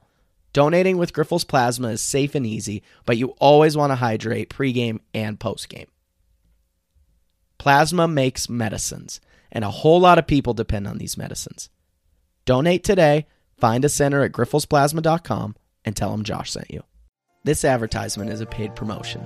Donating 0.53 0.97
with 0.97 1.13
Grifols 1.13 1.47
Plasma 1.47 1.89
is 1.89 2.01
safe 2.01 2.35
and 2.35 2.45
easy, 2.45 2.83
but 3.05 3.17
you 3.17 3.29
always 3.39 3.77
want 3.77 3.91
to 3.91 3.95
hydrate 3.95 4.49
pregame 4.49 4.99
and 5.13 5.39
postgame. 5.39 5.87
Plasma 7.57 8.07
makes 8.07 8.49
medicines, 8.49 9.21
and 9.51 9.63
a 9.63 9.69
whole 9.69 9.99
lot 9.99 10.17
of 10.17 10.27
people 10.27 10.53
depend 10.53 10.87
on 10.87 10.97
these 10.97 11.17
medicines. 11.17 11.69
Donate 12.45 12.83
today, 12.83 13.27
find 13.57 13.85
a 13.85 13.89
center 13.89 14.23
at 14.23 14.31
grifolsplasma.com, 14.31 15.55
and 15.85 15.95
tell 15.95 16.11
them 16.11 16.23
Josh 16.23 16.51
sent 16.51 16.71
you. 16.71 16.83
This 17.43 17.63
advertisement 17.63 18.31
is 18.31 18.41
a 18.41 18.45
paid 18.45 18.75
promotion. 18.75 19.25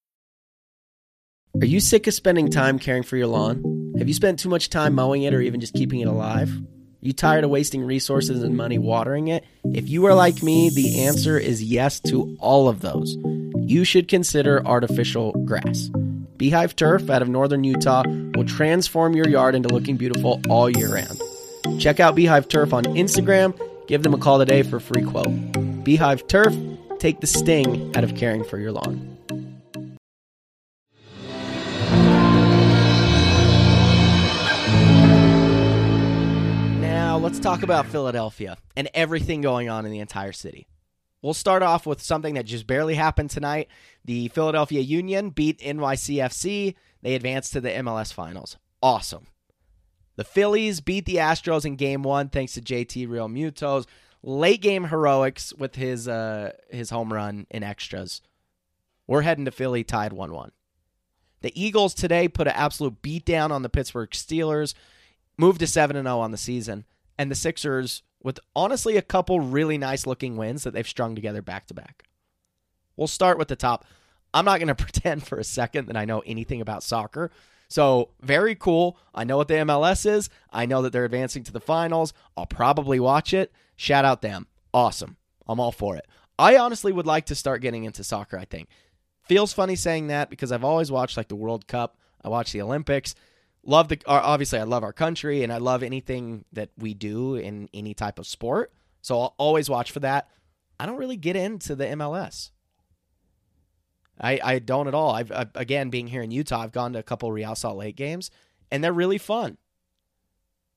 Are 1.59 1.65
you 1.65 1.81
sick 1.81 2.07
of 2.07 2.13
spending 2.13 2.45
mm-hmm. 2.45 2.59
time 2.59 2.79
caring 2.79 3.03
for 3.03 3.17
your 3.17 3.27
lawn? 3.27 3.93
Have 3.97 4.07
you 4.07 4.13
spent 4.13 4.39
too 4.39 4.47
much 4.47 4.69
time 4.69 4.95
mowing 4.95 5.23
it 5.23 5.33
or 5.33 5.41
even 5.41 5.59
just 5.59 5.73
keeping 5.73 5.99
it 5.99 6.07
alive? 6.07 6.49
Are 6.49 7.05
you 7.05 7.11
tired 7.11 7.43
of 7.43 7.49
wasting 7.49 7.83
resources 7.83 8.41
and 8.41 8.55
money 8.55 8.77
watering 8.77 9.27
it? 9.27 9.43
If 9.65 9.89
you 9.89 10.05
are 10.05 10.13
like 10.13 10.41
me, 10.41 10.69
the 10.69 11.01
answer 11.01 11.37
is 11.37 11.61
yes 11.61 11.99
to 12.01 12.37
all 12.39 12.69
of 12.69 12.79
those. 12.79 13.17
You 13.57 13.83
should 13.83 14.07
consider 14.07 14.65
artificial 14.65 15.33
grass. 15.43 15.89
Beehive 16.37 16.75
Turf 16.75 17.09
out 17.09 17.21
of 17.21 17.27
northern 17.27 17.65
Utah 17.65 18.03
will 18.07 18.45
transform 18.45 19.13
your 19.13 19.27
yard 19.27 19.53
into 19.53 19.69
looking 19.69 19.97
beautiful 19.97 20.41
all 20.49 20.69
year 20.69 20.93
round. 20.93 21.21
Check 21.81 21.99
out 21.99 22.15
Beehive 22.15 22.47
Turf 22.47 22.73
on 22.73 22.85
Instagram. 22.85 23.59
Give 23.87 24.03
them 24.03 24.13
a 24.13 24.17
call 24.17 24.39
today 24.39 24.63
for 24.63 24.77
a 24.77 24.81
free 24.81 25.03
quote. 25.03 25.83
Beehive 25.83 26.25
Turf, 26.27 26.55
take 26.99 27.19
the 27.19 27.27
sting 27.27 27.93
out 27.95 28.05
of 28.05 28.15
caring 28.15 28.45
for 28.45 28.57
your 28.57 28.71
lawn. 28.71 29.10
Let's 37.21 37.39
talk 37.39 37.61
about 37.61 37.85
Philadelphia 37.85 38.57
and 38.75 38.89
everything 38.95 39.41
going 39.41 39.69
on 39.69 39.85
in 39.85 39.91
the 39.91 39.99
entire 39.99 40.31
city. 40.31 40.65
We'll 41.21 41.35
start 41.35 41.61
off 41.61 41.85
with 41.85 42.01
something 42.01 42.33
that 42.33 42.47
just 42.47 42.65
barely 42.65 42.95
happened 42.95 43.29
tonight. 43.29 43.67
The 44.03 44.29
Philadelphia 44.29 44.81
Union 44.81 45.29
beat 45.29 45.59
NYCFC. 45.59 46.73
They 47.03 47.13
advanced 47.13 47.53
to 47.53 47.61
the 47.61 47.69
MLS 47.69 48.11
Finals. 48.11 48.57
Awesome. 48.81 49.27
The 50.15 50.23
Phillies 50.23 50.81
beat 50.81 51.05
the 51.05 51.17
Astros 51.17 51.63
in 51.63 51.75
game 51.75 52.01
one 52.01 52.29
thanks 52.29 52.53
to 52.53 52.61
JT 52.61 53.07
Realmuto's 53.07 53.85
late 54.23 54.63
game 54.63 54.85
heroics 54.85 55.53
with 55.53 55.75
his 55.75 56.07
uh, 56.07 56.53
his 56.71 56.89
home 56.89 57.13
run 57.13 57.45
in 57.51 57.61
extras. 57.61 58.23
We're 59.05 59.21
heading 59.21 59.45
to 59.45 59.51
Philly 59.51 59.83
tied 59.83 60.13
1 60.13 60.33
1. 60.33 60.51
The 61.41 61.61
Eagles 61.61 61.93
today 61.93 62.27
put 62.27 62.47
an 62.47 62.53
absolute 62.55 63.03
beatdown 63.03 63.51
on 63.51 63.61
the 63.61 63.69
Pittsburgh 63.69 64.09
Steelers, 64.09 64.73
moved 65.37 65.59
to 65.59 65.67
7 65.67 65.95
0 65.95 66.19
on 66.19 66.31
the 66.31 66.37
season, 66.37 66.85
and 67.17 67.29
the 67.29 67.35
Sixers, 67.35 68.03
with 68.23 68.39
honestly 68.55 68.97
a 68.97 69.01
couple 69.01 69.39
really 69.39 69.77
nice 69.77 70.05
looking 70.05 70.37
wins 70.37 70.63
that 70.63 70.73
they've 70.73 70.87
strung 70.87 71.15
together 71.15 71.41
back 71.41 71.67
to 71.67 71.73
back. 71.73 72.03
We'll 72.95 73.07
start 73.07 73.37
with 73.37 73.47
the 73.47 73.55
top. 73.55 73.85
I'm 74.33 74.45
not 74.45 74.59
going 74.59 74.67
to 74.75 74.75
pretend 74.75 75.25
for 75.25 75.37
a 75.39 75.43
second 75.43 75.87
that 75.87 75.97
I 75.97 76.05
know 76.05 76.23
anything 76.25 76.61
about 76.61 76.83
soccer. 76.83 77.31
So, 77.67 78.09
very 78.21 78.53
cool. 78.55 78.97
I 79.15 79.23
know 79.23 79.37
what 79.37 79.47
the 79.47 79.53
MLS 79.55 80.05
is. 80.05 80.29
I 80.51 80.65
know 80.65 80.81
that 80.81 80.91
they're 80.91 81.05
advancing 81.05 81.43
to 81.43 81.53
the 81.53 81.61
finals. 81.61 82.13
I'll 82.35 82.45
probably 82.45 82.99
watch 82.99 83.33
it. 83.33 83.53
Shout 83.77 84.03
out 84.03 84.21
them. 84.21 84.47
Awesome. 84.73 85.15
I'm 85.47 85.59
all 85.59 85.71
for 85.71 85.95
it. 85.95 86.05
I 86.37 86.57
honestly 86.57 86.91
would 86.91 87.05
like 87.05 87.27
to 87.27 87.35
start 87.35 87.61
getting 87.61 87.85
into 87.85 88.03
soccer, 88.03 88.37
I 88.37 88.45
think. 88.45 88.67
Feels 89.23 89.53
funny 89.53 89.75
saying 89.75 90.07
that 90.07 90.29
because 90.29 90.51
I've 90.51 90.63
always 90.63 90.91
watched 90.91 91.15
like 91.15 91.29
the 91.29 91.35
World 91.35 91.67
Cup. 91.67 91.97
I 92.23 92.29
watch 92.29 92.51
the 92.51 92.61
Olympics. 92.61 93.15
Love 93.63 93.89
the 93.89 94.01
obviously 94.07 94.59
I 94.59 94.63
love 94.63 94.83
our 94.83 94.93
country 94.93 95.43
and 95.43 95.53
I 95.53 95.57
love 95.57 95.83
anything 95.83 96.45
that 96.53 96.69
we 96.77 96.93
do 96.93 97.35
in 97.35 97.69
any 97.73 97.93
type 97.93 98.17
of 98.17 98.25
sport. 98.25 98.73
So 99.01 99.19
I'll 99.19 99.35
always 99.37 99.69
watch 99.69 99.91
for 99.91 99.99
that. 99.99 100.29
I 100.79 100.85
don't 100.85 100.97
really 100.97 101.17
get 101.17 101.35
into 101.35 101.75
the 101.75 101.85
MLS. 101.85 102.49
I, 104.19 104.39
I 104.43 104.59
don't 104.59 104.87
at 104.87 104.95
all. 104.95 105.11
I've 105.11 105.31
I, 105.31 105.47
again 105.55 105.89
being 105.89 106.07
here 106.07 106.21
in 106.21 106.31
Utah, 106.31 106.61
I've 106.61 106.71
gone 106.71 106.93
to 106.93 106.99
a 106.99 107.03
couple 107.03 107.31
Real 107.31 107.55
Salt 107.55 107.77
Lake 107.77 107.95
games, 107.95 108.31
and 108.71 108.83
they're 108.83 108.93
really 108.93 109.17
fun. 109.17 109.57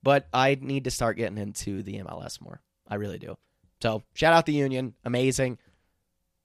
But 0.02 0.28
I 0.32 0.58
need 0.60 0.84
to 0.84 0.90
start 0.90 1.16
getting 1.16 1.38
into 1.38 1.82
the 1.82 1.98
MLS 2.00 2.40
more. 2.40 2.60
I 2.86 2.96
really 2.96 3.18
do. 3.18 3.36
So 3.82 4.02
shout 4.14 4.34
out 4.34 4.46
the 4.46 4.52
Union, 4.52 4.94
amazing. 5.04 5.58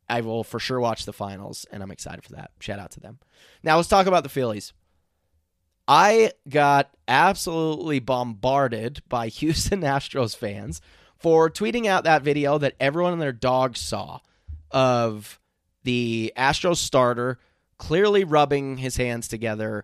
I 0.10 0.21
will 0.21 0.43
for 0.43 0.60
sure 0.60 0.80
watch 0.80 1.06
the 1.06 1.13
finals, 1.13 1.65
and 1.71 1.84
I'm 1.84 1.91
excited 1.91 2.23
for 2.23 2.34
that. 2.34 2.52
Shout 2.60 2.80
out 2.80 2.91
to 2.91 2.99
them. 2.99 3.19
Now 3.62 3.75
let's 3.78 3.89
talk 3.89 4.08
about 4.08 4.23
the 4.23 4.30
Phillies. 4.30 4.73
I 5.89 6.34
got 6.47 6.91
absolutely 7.08 7.99
bombarded 7.99 9.02
by 9.10 9.28
Houston 9.30 9.82
Astros 9.82 10.38
fans 10.38 10.82
for 11.17 11.49
tweeting 11.49 11.88
out 11.88 12.04
that 12.04 12.21
video 12.21 12.60
that 12.60 12.75
everyone 12.80 13.13
and 13.13 13.21
their 13.21 13.34
dog 13.34 13.75
saw 13.75 14.19
of 14.69 15.39
the 15.84 16.32
Astros 16.38 16.78
starter 16.78 17.39
clearly 17.80 18.23
rubbing 18.23 18.78
his 18.78 18.97
hands 18.97 19.28
together, 19.28 19.84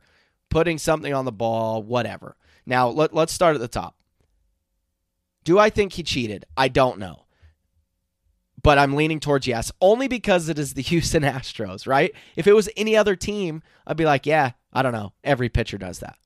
putting 0.49 0.77
something 0.77 1.11
on 1.11 1.25
the 1.25 1.31
ball, 1.31 1.81
whatever. 1.81 2.35
Now, 2.67 2.87
let, 2.89 3.13
let's 3.13 3.33
start 3.33 3.55
at 3.55 3.61
the 3.61 3.67
top. 3.67 3.95
Do 5.43 5.57
I 5.57 5.71
think 5.71 5.93
he 5.93 6.03
cheated? 6.03 6.45
I 6.55 6.67
don't 6.67 6.99
know. 6.99 7.24
But 8.65 8.79
I'm 8.79 8.95
leaning 8.95 9.19
towards 9.19 9.45
yes, 9.45 9.71
only 9.79 10.07
because 10.07 10.49
it 10.49 10.57
is 10.57 10.73
the 10.73 10.81
Houston 10.89 11.21
Astros, 11.21 11.85
right? 11.85 12.11
If 12.35 12.47
it 12.47 12.53
was 12.53 12.67
any 12.75 12.97
other 12.97 13.15
team, 13.15 13.61
I'd 13.85 13.95
be 13.95 14.05
like, 14.05 14.25
yeah, 14.25 14.53
I 14.73 14.81
don't 14.81 14.91
know. 14.91 15.13
Every 15.23 15.49
pitcher 15.49 15.77
does 15.77 15.99
that. 15.99 16.17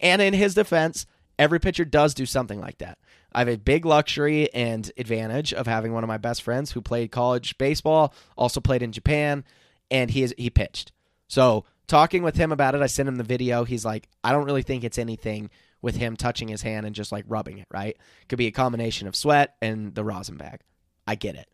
And 0.00 0.22
in 0.22 0.32
his 0.32 0.54
defense, 0.54 1.04
every 1.38 1.60
pitcher 1.60 1.84
does 1.84 2.14
do 2.14 2.24
something 2.24 2.58
like 2.58 2.78
that. 2.78 2.96
I 3.34 3.40
have 3.40 3.48
a 3.48 3.58
big 3.58 3.84
luxury 3.84 4.50
and 4.54 4.90
advantage 4.96 5.52
of 5.52 5.66
having 5.66 5.92
one 5.92 6.02
of 6.02 6.08
my 6.08 6.16
best 6.16 6.40
friends 6.40 6.72
who 6.72 6.80
played 6.80 7.12
college 7.12 7.58
baseball, 7.58 8.14
also 8.38 8.58
played 8.58 8.82
in 8.82 8.92
Japan, 8.92 9.44
and 9.90 10.10
he 10.10 10.22
is, 10.22 10.34
he 10.38 10.48
pitched. 10.48 10.92
So 11.28 11.66
talking 11.88 12.22
with 12.22 12.36
him 12.36 12.52
about 12.52 12.74
it, 12.74 12.80
I 12.80 12.86
sent 12.86 13.06
him 13.06 13.16
the 13.16 13.22
video. 13.22 13.64
He's 13.64 13.84
like, 13.84 14.08
I 14.24 14.32
don't 14.32 14.46
really 14.46 14.62
think 14.62 14.82
it's 14.82 14.96
anything 14.96 15.50
with 15.82 15.96
him 15.96 16.16
touching 16.16 16.48
his 16.48 16.62
hand 16.62 16.86
and 16.86 16.94
just 16.94 17.12
like 17.12 17.26
rubbing 17.28 17.58
it, 17.58 17.66
right? 17.70 17.98
Could 18.30 18.38
be 18.38 18.46
a 18.46 18.50
combination 18.50 19.08
of 19.08 19.14
sweat 19.14 19.56
and 19.60 19.94
the 19.94 20.04
rosin 20.04 20.38
bag. 20.38 20.60
I 21.06 21.16
get 21.16 21.34
it. 21.34 21.51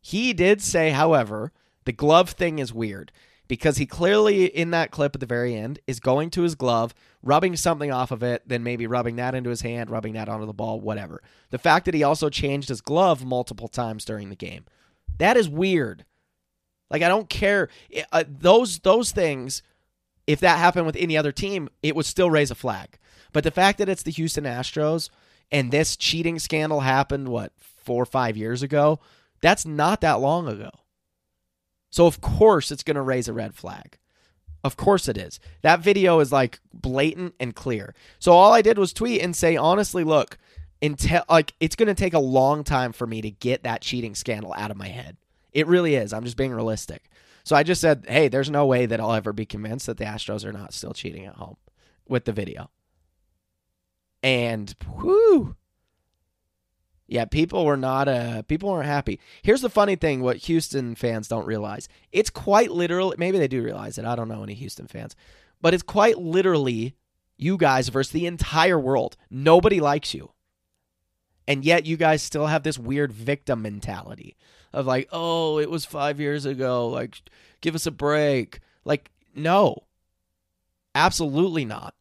He 0.00 0.32
did 0.32 0.62
say, 0.62 0.90
however, 0.90 1.52
the 1.84 1.92
glove 1.92 2.30
thing 2.30 2.58
is 2.58 2.72
weird 2.72 3.12
because 3.48 3.78
he 3.78 3.86
clearly 3.86 4.44
in 4.44 4.70
that 4.70 4.90
clip 4.90 5.16
at 5.16 5.20
the 5.20 5.26
very 5.26 5.54
end 5.54 5.80
is 5.86 6.00
going 6.00 6.30
to 6.30 6.42
his 6.42 6.54
glove, 6.54 6.94
rubbing 7.22 7.56
something 7.56 7.90
off 7.90 8.10
of 8.10 8.22
it, 8.22 8.42
then 8.46 8.62
maybe 8.62 8.86
rubbing 8.86 9.16
that 9.16 9.34
into 9.34 9.50
his 9.50 9.62
hand, 9.62 9.90
rubbing 9.90 10.12
that 10.12 10.28
onto 10.28 10.46
the 10.46 10.52
ball, 10.52 10.80
whatever. 10.80 11.22
The 11.50 11.58
fact 11.58 11.86
that 11.86 11.94
he 11.94 12.02
also 12.02 12.28
changed 12.28 12.68
his 12.68 12.82
glove 12.82 13.24
multiple 13.24 13.68
times 13.68 14.04
during 14.04 14.28
the 14.28 14.36
game, 14.36 14.66
that 15.18 15.36
is 15.36 15.48
weird. 15.48 16.04
Like 16.90 17.02
I 17.02 17.08
don't 17.08 17.28
care 17.28 17.68
uh, 18.12 18.24
those 18.28 18.78
those 18.80 19.10
things. 19.10 19.62
If 20.26 20.40
that 20.40 20.58
happened 20.58 20.84
with 20.84 20.96
any 20.96 21.16
other 21.16 21.32
team, 21.32 21.70
it 21.82 21.96
would 21.96 22.04
still 22.04 22.30
raise 22.30 22.50
a 22.50 22.54
flag. 22.54 22.98
But 23.32 23.44
the 23.44 23.50
fact 23.50 23.78
that 23.78 23.88
it's 23.88 24.02
the 24.02 24.10
Houston 24.10 24.44
Astros 24.44 25.08
and 25.50 25.70
this 25.70 25.96
cheating 25.96 26.38
scandal 26.38 26.80
happened 26.80 27.28
what 27.28 27.52
four 27.58 28.02
or 28.02 28.06
five 28.06 28.36
years 28.36 28.62
ago, 28.62 29.00
that's 29.40 29.66
not 29.66 30.00
that 30.00 30.20
long 30.20 30.48
ago. 30.48 30.70
So 31.90 32.06
of 32.06 32.20
course 32.20 32.70
it's 32.70 32.82
going 32.82 32.96
to 32.96 33.02
raise 33.02 33.28
a 33.28 33.32
red 33.32 33.54
flag. 33.54 33.98
Of 34.64 34.76
course 34.76 35.08
it 35.08 35.16
is. 35.16 35.38
That 35.62 35.80
video 35.80 36.20
is 36.20 36.32
like 36.32 36.60
blatant 36.72 37.34
and 37.38 37.54
clear. 37.54 37.94
So 38.18 38.32
all 38.32 38.52
I 38.52 38.62
did 38.62 38.78
was 38.78 38.92
tweet 38.92 39.22
and 39.22 39.34
say, 39.34 39.56
honestly, 39.56 40.04
look, 40.04 40.36
until 40.82 41.22
like 41.28 41.54
it's 41.60 41.76
going 41.76 41.88
to 41.88 41.94
take 41.94 42.14
a 42.14 42.18
long 42.18 42.64
time 42.64 42.92
for 42.92 43.06
me 43.06 43.20
to 43.22 43.30
get 43.30 43.62
that 43.62 43.82
cheating 43.82 44.14
scandal 44.14 44.52
out 44.56 44.70
of 44.70 44.76
my 44.76 44.88
head. 44.88 45.16
It 45.52 45.66
really 45.66 45.94
is. 45.94 46.12
I'm 46.12 46.24
just 46.24 46.36
being 46.36 46.52
realistic. 46.52 47.08
So 47.44 47.56
I 47.56 47.62
just 47.62 47.80
said, 47.80 48.04
hey, 48.06 48.28
there's 48.28 48.50
no 48.50 48.66
way 48.66 48.86
that 48.86 49.00
I'll 49.00 49.14
ever 49.14 49.32
be 49.32 49.46
convinced 49.46 49.86
that 49.86 49.96
the 49.96 50.04
Astros 50.04 50.44
are 50.44 50.52
not 50.52 50.74
still 50.74 50.92
cheating 50.92 51.24
at 51.24 51.36
home 51.36 51.56
with 52.06 52.26
the 52.26 52.32
video. 52.32 52.70
And 54.22 54.74
whoo. 54.96 55.56
Yeah, 57.10 57.24
people 57.24 57.64
were 57.64 57.78
not 57.78 58.06
uh 58.06 58.42
people 58.42 58.70
weren't 58.70 58.86
happy. 58.86 59.18
Here's 59.42 59.62
the 59.62 59.70
funny 59.70 59.96
thing 59.96 60.20
what 60.20 60.36
Houston 60.36 60.94
fans 60.94 61.26
don't 61.26 61.46
realize. 61.46 61.88
It's 62.12 62.28
quite 62.28 62.70
literally 62.70 63.16
maybe 63.18 63.38
they 63.38 63.48
do 63.48 63.62
realize 63.62 63.96
it. 63.96 64.04
I 64.04 64.14
don't 64.14 64.28
know 64.28 64.42
any 64.42 64.54
Houston 64.54 64.86
fans. 64.86 65.16
But 65.60 65.72
it's 65.74 65.82
quite 65.82 66.18
literally 66.18 66.94
you 67.38 67.56
guys 67.56 67.88
versus 67.88 68.12
the 68.12 68.26
entire 68.26 68.78
world. 68.78 69.16
Nobody 69.30 69.80
likes 69.80 70.12
you. 70.12 70.32
And 71.46 71.64
yet 71.64 71.86
you 71.86 71.96
guys 71.96 72.22
still 72.22 72.46
have 72.46 72.62
this 72.62 72.78
weird 72.78 73.10
victim 73.10 73.62
mentality 73.62 74.36
of 74.72 74.86
like, 74.86 75.08
"Oh, 75.10 75.58
it 75.58 75.70
was 75.70 75.86
5 75.86 76.20
years 76.20 76.44
ago. 76.44 76.88
Like 76.88 77.22
give 77.62 77.74
us 77.74 77.86
a 77.86 77.90
break." 77.90 78.60
Like 78.84 79.10
no. 79.34 79.84
Absolutely 80.94 81.64
not. 81.64 81.94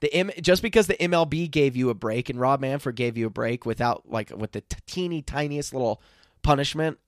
The 0.00 0.12
M- 0.14 0.30
just 0.40 0.62
because 0.62 0.86
the 0.86 0.94
MLB 0.94 1.50
gave 1.50 1.76
you 1.76 1.90
a 1.90 1.94
break 1.94 2.28
and 2.30 2.40
Rob 2.40 2.60
Manfred 2.60 2.96
gave 2.96 3.16
you 3.16 3.26
a 3.26 3.30
break 3.30 3.66
without 3.66 4.10
like 4.10 4.30
with 4.34 4.52
the 4.52 4.62
t- 4.62 4.78
teeny 4.86 5.22
tiniest 5.22 5.72
little 5.72 6.00
punishment, 6.42 6.98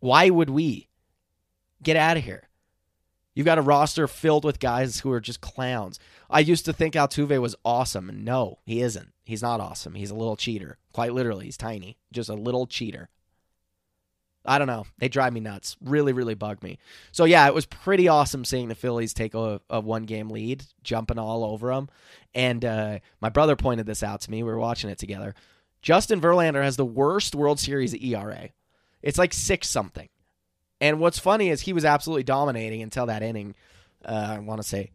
why 0.00 0.30
would 0.30 0.50
we? 0.50 0.88
Get 1.82 1.96
out 1.96 2.16
of 2.16 2.24
here. 2.24 2.48
You've 3.34 3.46
got 3.46 3.58
a 3.58 3.62
roster 3.62 4.08
filled 4.08 4.44
with 4.44 4.58
guys 4.58 5.00
who 5.00 5.12
are 5.12 5.20
just 5.20 5.40
clowns. 5.40 5.98
I 6.28 6.40
used 6.40 6.64
to 6.64 6.72
think 6.72 6.94
Altuve 6.94 7.40
was 7.40 7.54
awesome, 7.64 8.08
and 8.08 8.24
no, 8.24 8.58
he 8.66 8.82
isn't. 8.82 9.12
He's 9.24 9.40
not 9.40 9.60
awesome. 9.60 9.94
He's 9.94 10.10
a 10.10 10.16
little 10.16 10.36
cheater. 10.36 10.78
Quite 10.92 11.14
literally, 11.14 11.44
he's 11.46 11.56
tiny. 11.56 11.96
Just 12.12 12.28
a 12.28 12.34
little 12.34 12.66
cheater. 12.66 13.08
I 14.44 14.58
don't 14.58 14.66
know. 14.66 14.86
They 14.98 15.08
drive 15.08 15.32
me 15.32 15.40
nuts. 15.40 15.76
Really, 15.84 16.12
really 16.12 16.34
bug 16.34 16.62
me. 16.62 16.78
So 17.12 17.24
yeah, 17.24 17.46
it 17.46 17.54
was 17.54 17.66
pretty 17.66 18.08
awesome 18.08 18.44
seeing 18.44 18.68
the 18.68 18.74
Phillies 18.74 19.12
take 19.12 19.34
a, 19.34 19.60
a 19.68 19.80
one 19.80 20.04
game 20.04 20.30
lead, 20.30 20.64
jumping 20.82 21.18
all 21.18 21.44
over 21.44 21.68
them. 21.68 21.88
And 22.34 22.64
uh, 22.64 22.98
my 23.20 23.28
brother 23.28 23.56
pointed 23.56 23.86
this 23.86 24.02
out 24.02 24.22
to 24.22 24.30
me. 24.30 24.42
We 24.42 24.50
were 24.50 24.58
watching 24.58 24.88
it 24.90 24.98
together. 24.98 25.34
Justin 25.82 26.20
Verlander 26.20 26.62
has 26.62 26.76
the 26.76 26.84
worst 26.84 27.34
World 27.34 27.58
Series 27.58 27.94
ERA. 27.94 28.50
It's 29.02 29.18
like 29.18 29.32
six 29.32 29.68
something. 29.68 30.08
And 30.80 31.00
what's 31.00 31.18
funny 31.18 31.50
is 31.50 31.60
he 31.60 31.72
was 31.72 31.84
absolutely 31.84 32.22
dominating 32.22 32.82
until 32.82 33.06
that 33.06 33.22
inning. 33.22 33.54
Uh, 34.04 34.36
I 34.36 34.38
want 34.38 34.62
to 34.62 34.66
say 34.66 34.90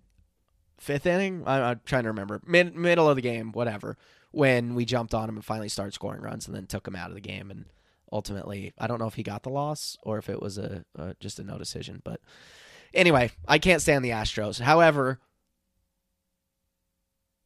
fifth 0.80 1.06
inning. 1.06 1.44
I, 1.46 1.72
am 1.72 1.82
trying 1.86 2.04
to 2.04 2.10
remember. 2.10 2.42
Mid, 2.46 2.76
middle 2.76 3.10
of 3.10 3.16
the 3.16 3.22
game, 3.22 3.52
whatever. 3.52 3.98
When 4.32 4.76
we 4.76 4.86
jumped 4.86 5.14
on 5.14 5.30
him 5.30 5.36
and 5.36 5.46
finally 5.46 5.70
started 5.70 5.94
scoring 5.94 6.22
runs, 6.22 6.48
and 6.48 6.56
then 6.56 6.66
took 6.66 6.88
him 6.88 6.96
out 6.96 7.10
of 7.10 7.16
the 7.16 7.22
game 7.22 7.50
and 7.50 7.66
ultimately. 8.12 8.74
I 8.78 8.88
don't 8.88 9.00
know 9.00 9.08
if 9.08 9.16
he 9.16 9.24
got 9.24 9.44
the 9.44 9.50
loss 9.50 9.98
or 10.04 10.18
if 10.18 10.30
it 10.30 10.42
was 10.42 10.58
a, 10.58 10.84
just 11.20 11.40
a 11.40 11.44
no 11.44 11.58
decision. 11.58 12.02
But 12.04 12.22
anyway, 12.94 13.32
I 13.48 13.60
can't 13.60 13.82
stand 13.82 14.04
the 14.04 14.12
Astros. 14.12 14.60
However, 14.60 15.20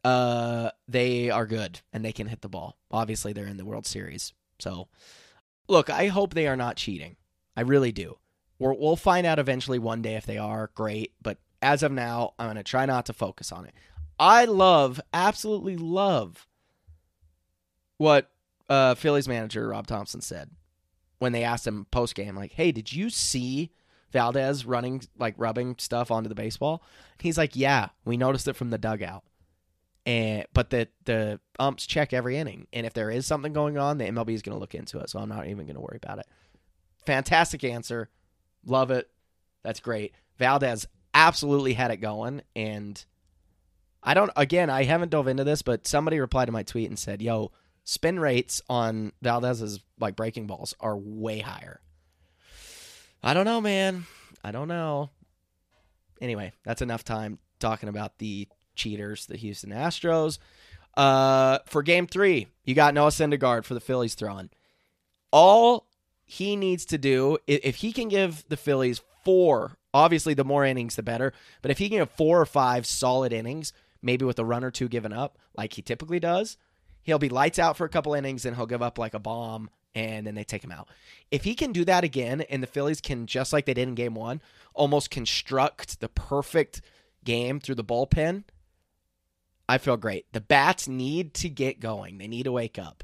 uh, 0.04 0.72
they 0.88 1.30
are 1.30 1.46
good 1.46 1.82
and 1.92 2.04
they 2.04 2.12
can 2.12 2.28
hit 2.28 2.42
the 2.42 2.50
ball. 2.50 2.78
Obviously, 2.92 3.34
they're 3.34 3.46
in 3.48 3.58
the 3.58 3.66
World 3.66 3.86
Series. 3.86 4.34
So, 4.60 4.88
look, 5.68 5.90
I 5.90 6.08
hope 6.08 6.34
they 6.34 6.48
are 6.48 6.56
not 6.56 6.78
cheating. 6.78 7.16
I 7.56 7.62
really 7.62 7.92
do. 7.92 8.18
we 8.58 8.68
we'll 8.68 8.96
find 8.96 9.26
out 9.26 9.40
eventually 9.40 9.80
one 9.80 10.02
day 10.02 10.16
if 10.16 10.26
they 10.26 10.38
are. 10.38 10.72
Great. 10.76 11.14
But 11.22 11.38
as 11.62 11.84
of 11.84 11.92
now, 11.92 12.34
I'm 12.40 12.48
going 12.48 12.58
to 12.58 12.64
try 12.64 12.86
not 12.86 13.06
to 13.08 13.14
focus 13.14 13.52
on 13.52 13.66
it. 13.66 13.74
I 14.18 14.46
love, 14.46 15.00
absolutely 15.14 15.78
love 15.78 16.46
what 17.98 18.32
uh, 18.70 18.96
Phillies 18.96 19.28
manager 19.28 19.68
Rob 19.68 19.88
Thomson 19.88 20.22
said 20.22 20.52
when 21.18 21.32
they 21.34 21.44
asked 21.44 21.68
him 21.68 21.86
post 21.92 22.16
game, 22.16 22.36
like, 22.36 22.54
"Hey, 22.54 22.72
did 22.72 22.94
you 22.94 23.10
see 23.10 23.72
Valdez 24.12 24.66
running 24.66 25.02
like 25.18 25.36
rubbing 25.38 25.76
stuff 25.78 26.12
onto 26.12 26.30
the 26.30 26.36
baseball?" 26.36 26.84
He's 27.20 27.38
like, 27.38 27.56
"Yeah, 27.56 27.90
we 28.06 28.18
noticed 28.18 28.48
it 28.48 28.56
from 28.56 28.70
the 28.70 28.78
dugout." 28.78 29.24
And 30.06 30.46
but 30.54 30.70
the 30.70 30.88
the 31.06 31.40
umps 31.60 31.86
check 31.86 32.14
every 32.14 32.38
inning, 32.38 32.68
and 32.72 32.86
if 32.86 32.94
there 32.94 33.12
is 33.12 33.28
something 33.28 33.54
going 33.54 33.78
on, 33.78 33.98
the 33.98 34.06
MLB 34.06 34.34
is 34.34 34.42
going 34.42 34.56
to 34.56 34.60
look 34.60 34.76
into 34.76 35.00
it. 35.00 35.10
So 35.10 35.20
I'm 35.20 35.30
not 35.30 35.48
even 35.48 35.66
going 35.66 35.76
to 35.76 35.82
worry 35.82 36.00
about 36.02 36.20
it. 36.20 36.28
Fantastic 37.06 37.64
answer, 37.64 38.10
love 38.66 38.92
it. 38.92 39.10
That's 39.64 39.80
great. 39.80 40.14
Valdez 40.38 40.88
absolutely 41.14 41.74
had 41.74 41.92
it 41.92 41.98
going, 41.98 42.42
and 42.56 43.04
I 44.02 44.14
don't. 44.14 44.32
Again, 44.38 44.70
I 44.70 44.84
haven't 44.84 45.10
dove 45.10 45.28
into 45.28 45.44
this, 45.44 45.62
but 45.62 45.86
somebody 45.86 46.20
replied 46.20 46.46
to 46.46 46.52
my 46.54 46.64
tweet 46.64 46.90
and 46.90 46.98
said, 46.98 47.22
"Yo, 47.22 47.52
spin 47.90 48.20
rates 48.20 48.62
on 48.70 49.12
Valdez's 49.20 49.80
like 50.00 50.16
breaking 50.16 50.46
balls 50.46 50.76
are 50.80 50.96
way 50.96 51.40
higher. 51.40 51.82
I 53.24 53.34
don't 53.34 53.46
know, 53.46 53.62
man. 53.62 54.06
I 54.44 54.52
don't 54.52 54.68
know. 54.68 55.10
Anyway, 56.22 56.54
that's 56.64 56.84
enough 56.84 57.04
time 57.04 57.40
talking 57.60 57.90
about 57.90 58.20
the 58.20 58.48
cheaters, 58.76 59.26
the 59.26 59.38
Houston 59.38 59.72
Astros. 59.72 60.38
Uh, 60.96 61.60
for 61.66 61.82
game 61.82 62.06
three, 62.06 62.48
you 62.64 62.76
got 62.76 62.94
Noah 62.94 63.10
Syndergaard 63.10 63.66
for 63.66 63.74
the 63.74 63.80
Phillies 63.80 64.14
throwing. 64.14 64.52
All 65.32 65.88
he 66.26 66.56
needs 66.56 66.86
to 66.86 67.00
do, 67.00 67.40
if 67.48 67.78
he 67.78 67.92
can 67.92 68.08
give 68.08 68.46
the 68.50 68.58
Phillies 68.58 69.02
four, 69.26 69.78
obviously 69.96 70.36
the 70.36 70.46
more 70.46 70.64
innings, 70.64 70.96
the 70.96 71.02
better, 71.02 71.34
but 71.64 71.72
if 71.72 71.80
he 71.80 71.90
can 71.90 71.98
have 71.98 72.12
four 72.12 72.40
or 72.40 72.46
five 72.46 72.86
solid 72.86 73.34
innings, 73.34 73.74
maybe 74.00 74.26
with 74.26 74.38
a 74.38 74.46
run 74.46 74.64
or 74.64 74.70
two 74.70 74.88
given 74.88 75.12
up, 75.12 75.40
like 75.58 75.74
he 75.74 75.82
typically 75.82 76.20
does, 76.20 76.56
he'll 77.04 77.20
be 77.20 77.30
lights 77.30 77.60
out 77.60 77.78
for 77.78 77.86
a 77.86 77.90
couple 77.90 78.14
innings 78.14 78.46
and 78.46 78.56
he'll 78.56 78.66
give 78.66 78.82
up 78.82 78.98
like 78.98 79.14
a 79.14 79.20
bomb 79.20 79.70
and 79.96 80.26
then 80.28 80.36
they 80.36 80.44
take 80.44 80.64
him 80.64 80.72
out. 80.72 80.88
If 81.32 81.44
he 81.44 81.56
can 81.56 81.72
do 81.72 81.84
that 81.86 82.04
again 82.04 82.42
and 82.42 82.62
the 82.62 82.68
Phillies 82.68 83.02
can 83.02 83.26
just 83.26 83.54
like 83.54 83.66
they 83.66 83.74
did 83.74 83.88
in 83.88 83.96
game 83.96 84.16
1, 84.16 84.42
almost 84.74 85.10
construct 85.10 86.00
the 86.00 86.10
perfect 86.10 86.82
game 87.24 87.60
through 87.60 87.76
the 87.76 87.84
bullpen, 87.84 88.44
I 89.68 89.78
feel 89.78 89.98
great. 89.98 90.32
The 90.34 90.42
bats 90.42 90.88
need 90.88 91.34
to 91.36 91.50
get 91.50 91.80
going. 91.80 92.18
They 92.18 92.28
need 92.28 92.44
to 92.44 92.52
wake 92.52 92.80
up. 92.80 93.04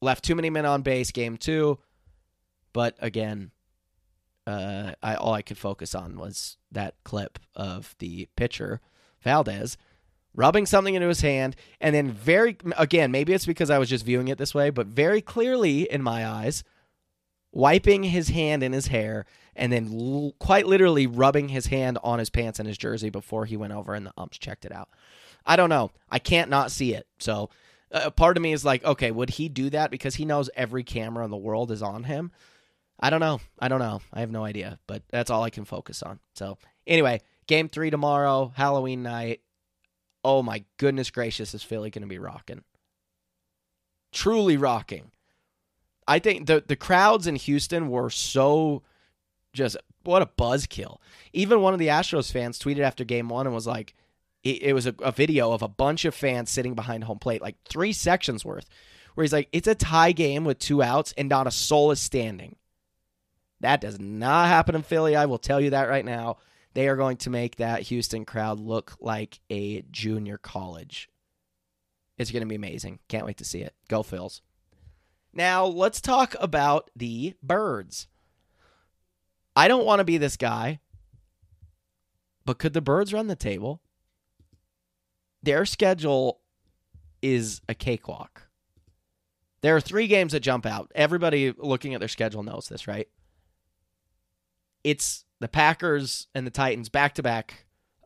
Left 0.00 0.24
too 0.24 0.34
many 0.34 0.50
men 0.50 0.66
on 0.66 0.82
base 0.82 1.10
game 1.10 1.36
2, 1.36 1.78
but 2.72 2.96
again, 3.00 3.50
uh, 4.46 4.92
I 5.02 5.14
all 5.14 5.34
I 5.34 5.42
could 5.42 5.58
focus 5.58 5.94
on 5.94 6.16
was 6.16 6.56
that 6.72 6.94
clip 7.04 7.38
of 7.54 7.94
the 7.98 8.28
pitcher 8.36 8.80
Valdez 9.22 9.76
rubbing 10.34 10.66
something 10.66 10.94
into 10.94 11.08
his 11.08 11.20
hand, 11.20 11.56
and 11.80 11.94
then 11.94 12.10
very 12.10 12.56
again, 12.76 13.10
maybe 13.10 13.32
it's 13.32 13.46
because 13.46 13.70
I 13.70 13.78
was 13.78 13.88
just 13.88 14.04
viewing 14.04 14.28
it 14.28 14.38
this 14.38 14.54
way, 14.54 14.70
but 14.70 14.86
very 14.86 15.20
clearly 15.20 15.90
in 15.90 16.02
my 16.02 16.26
eyes, 16.26 16.64
wiping 17.52 18.04
his 18.04 18.28
hand 18.28 18.62
in 18.62 18.72
his 18.72 18.86
hair, 18.88 19.26
and 19.56 19.72
then 19.72 19.90
l- 19.92 20.34
quite 20.38 20.66
literally 20.66 21.06
rubbing 21.06 21.48
his 21.48 21.66
hand 21.66 21.98
on 22.02 22.18
his 22.18 22.30
pants 22.30 22.58
and 22.58 22.68
his 22.68 22.78
jersey 22.78 23.10
before 23.10 23.46
he 23.46 23.56
went 23.56 23.72
over 23.72 23.94
and 23.94 24.06
the 24.06 24.12
umps 24.16 24.38
checked 24.38 24.64
it 24.64 24.72
out. 24.72 24.88
I 25.44 25.56
don't 25.56 25.70
know. 25.70 25.90
I 26.10 26.18
can't 26.18 26.50
not 26.50 26.70
see 26.70 26.94
it. 26.94 27.06
So 27.18 27.50
uh, 27.92 28.10
part 28.10 28.36
of 28.36 28.42
me 28.42 28.52
is 28.52 28.64
like, 28.64 28.84
okay, 28.84 29.10
would 29.10 29.30
he 29.30 29.48
do 29.48 29.70
that 29.70 29.90
because 29.90 30.14
he 30.14 30.24
knows 30.24 30.50
every 30.54 30.84
camera 30.84 31.24
in 31.24 31.30
the 31.30 31.36
world 31.36 31.70
is 31.70 31.82
on 31.82 32.04
him? 32.04 32.30
I 33.00 33.10
don't 33.10 33.20
know. 33.20 33.40
I 33.58 33.68
don't 33.68 33.80
know. 33.80 34.00
I 34.12 34.20
have 34.20 34.30
no 34.30 34.44
idea, 34.44 34.78
but 34.86 35.02
that's 35.08 35.30
all 35.30 35.42
I 35.42 35.50
can 35.50 35.64
focus 35.64 36.02
on. 36.02 36.20
So, 36.34 36.58
anyway, 36.86 37.22
game 37.46 37.68
three 37.68 37.90
tomorrow, 37.90 38.52
Halloween 38.54 39.02
night 39.02 39.40
oh 40.24 40.42
my 40.42 40.64
goodness 40.76 41.10
gracious, 41.10 41.54
is 41.54 41.62
Philly 41.62 41.90
going 41.90 42.02
to 42.02 42.08
be 42.08 42.18
rocking? 42.18 42.62
Truly 44.12 44.56
rocking. 44.56 45.10
I 46.06 46.18
think 46.18 46.46
the 46.46 46.64
the 46.66 46.76
crowds 46.76 47.26
in 47.26 47.36
Houston 47.36 47.88
were 47.88 48.10
so 48.10 48.82
just 49.52 49.76
what 50.02 50.22
a 50.22 50.26
buzzkill. 50.26 50.98
Even 51.32 51.60
one 51.60 51.72
of 51.72 51.78
the 51.78 51.88
Astros 51.88 52.32
fans 52.32 52.58
tweeted 52.58 52.80
after 52.80 53.04
game 53.04 53.28
one 53.28 53.46
and 53.46 53.54
was 53.54 53.66
like, 53.66 53.94
it, 54.42 54.62
it 54.62 54.72
was 54.72 54.86
a, 54.86 54.94
a, 55.00 55.12
video 55.12 55.52
of 55.52 55.62
a 55.62 55.68
bunch 55.68 56.04
of 56.04 56.14
fans 56.14 56.50
sitting 56.50 56.74
behind 56.74 57.04
home 57.04 57.18
plate, 57.18 57.42
like 57.42 57.56
three 57.64 57.92
sections 57.92 58.44
worth, 58.44 58.66
where 59.14 59.24
he's 59.24 59.32
like, 59.32 59.48
it's 59.52 59.68
a 59.68 59.74
tie 59.74 60.12
game 60.12 60.44
with 60.44 60.58
two 60.58 60.82
outs 60.82 61.12
and 61.18 61.28
not 61.28 61.46
a 61.46 61.50
soul 61.50 61.90
is 61.90 62.00
standing. 62.00 62.56
That 63.60 63.80
does 63.80 64.00
not 64.00 64.48
happen 64.48 64.74
in 64.74 64.82
Philly. 64.82 65.14
I 65.14 65.26
will 65.26 65.38
tell 65.38 65.60
you 65.60 65.70
that 65.70 65.88
right 65.88 66.04
now. 66.04 66.38
They 66.74 66.88
are 66.88 66.96
going 66.96 67.16
to 67.18 67.30
make 67.30 67.56
that 67.56 67.82
Houston 67.82 68.24
crowd 68.24 68.60
look 68.60 68.96
like 69.00 69.40
a 69.50 69.82
junior 69.90 70.38
college. 70.38 71.08
It's 72.16 72.30
going 72.30 72.42
to 72.42 72.46
be 72.46 72.54
amazing. 72.54 73.00
Can't 73.08 73.26
wait 73.26 73.38
to 73.38 73.44
see 73.44 73.60
it. 73.60 73.74
Go 73.88 74.02
Phils. 74.02 74.40
Now, 75.32 75.64
let's 75.64 76.00
talk 76.00 76.34
about 76.40 76.90
the 76.94 77.34
birds. 77.42 78.08
I 79.56 79.68
don't 79.68 79.86
want 79.86 80.00
to 80.00 80.04
be 80.04 80.18
this 80.18 80.36
guy, 80.36 80.80
but 82.44 82.58
could 82.58 82.72
the 82.72 82.80
birds 82.80 83.12
run 83.12 83.26
the 83.26 83.36
table? 83.36 83.80
Their 85.42 85.64
schedule 85.64 86.40
is 87.22 87.60
a 87.68 87.74
cakewalk. 87.74 88.48
There 89.62 89.76
are 89.76 89.80
three 89.80 90.06
games 90.06 90.32
that 90.32 90.40
jump 90.40 90.66
out. 90.66 90.90
Everybody 90.94 91.52
looking 91.56 91.94
at 91.94 92.00
their 92.00 92.08
schedule 92.08 92.42
knows 92.42 92.68
this, 92.68 92.86
right? 92.86 93.08
It's 94.84 95.24
the 95.40 95.48
Packers 95.48 96.28
and 96.34 96.46
the 96.46 96.50
Titans 96.50 96.88
back 96.88 97.14
to 97.14 97.22
back, 97.22 97.64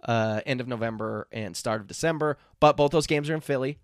end 0.09 0.61
of 0.61 0.69
November 0.69 1.29
and 1.33 1.57
start 1.57 1.81
of 1.81 1.87
December. 1.87 2.39
But 2.61 2.77
both 2.77 2.93
those 2.93 3.07
games 3.07 3.29
are 3.29 3.35
in 3.35 3.41
Philly, 3.41 3.79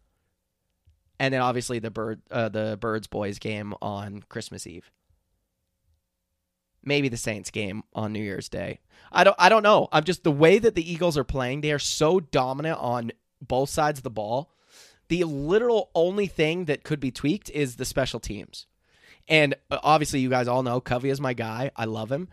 and 1.19 1.35
then 1.35 1.43
obviously 1.43 1.79
the 1.79 1.91
bird, 1.91 2.23
uh, 2.31 2.49
the 2.49 2.79
Birds 2.81 3.07
boys 3.07 3.39
game 3.39 3.75
on 3.83 4.23
Christmas 4.29 4.67
Eve. 4.67 4.91
Maybe 6.83 7.09
the 7.09 7.19
Saints 7.19 7.51
game 7.51 7.83
on 7.93 8.13
New 8.13 8.23
Year's 8.23 8.49
Day. 8.49 8.81
I 9.13 9.25
don't. 9.25 9.37
I 9.39 9.51
don't 9.51 9.63
know. 9.63 9.89
I'm 9.93 10.05
just 10.05 10.25
the 10.25 10.33
way 10.33 10.59
that 10.59 10.75
the 10.75 10.91
Eagles 10.91 11.19
are 11.19 11.25
playing. 11.25 11.61
They 11.61 11.73
are 11.73 11.79
so 11.79 12.21
dominant 12.21 12.79
on 12.79 13.13
both 13.43 13.69
sides 13.69 13.99
of 13.99 14.03
the 14.03 14.11
ball. 14.11 14.55
The 15.09 15.25
literal 15.25 15.91
only 15.95 16.27
thing 16.27 16.67
that 16.67 16.85
could 16.85 17.01
be 17.01 17.11
tweaked 17.11 17.51
is 17.51 17.77
the 17.77 17.85
special 17.85 18.21
teams. 18.21 18.67
And 19.29 19.57
uh, 19.71 19.79
obviously, 19.83 20.21
you 20.21 20.31
guys 20.31 20.49
all 20.49 20.63
know 20.63 20.81
Covey 20.81 21.11
is 21.11 21.21
my 21.21 21.35
guy. 21.35 21.71
I 21.77 21.85
love 21.85 22.11
him. 22.11 22.29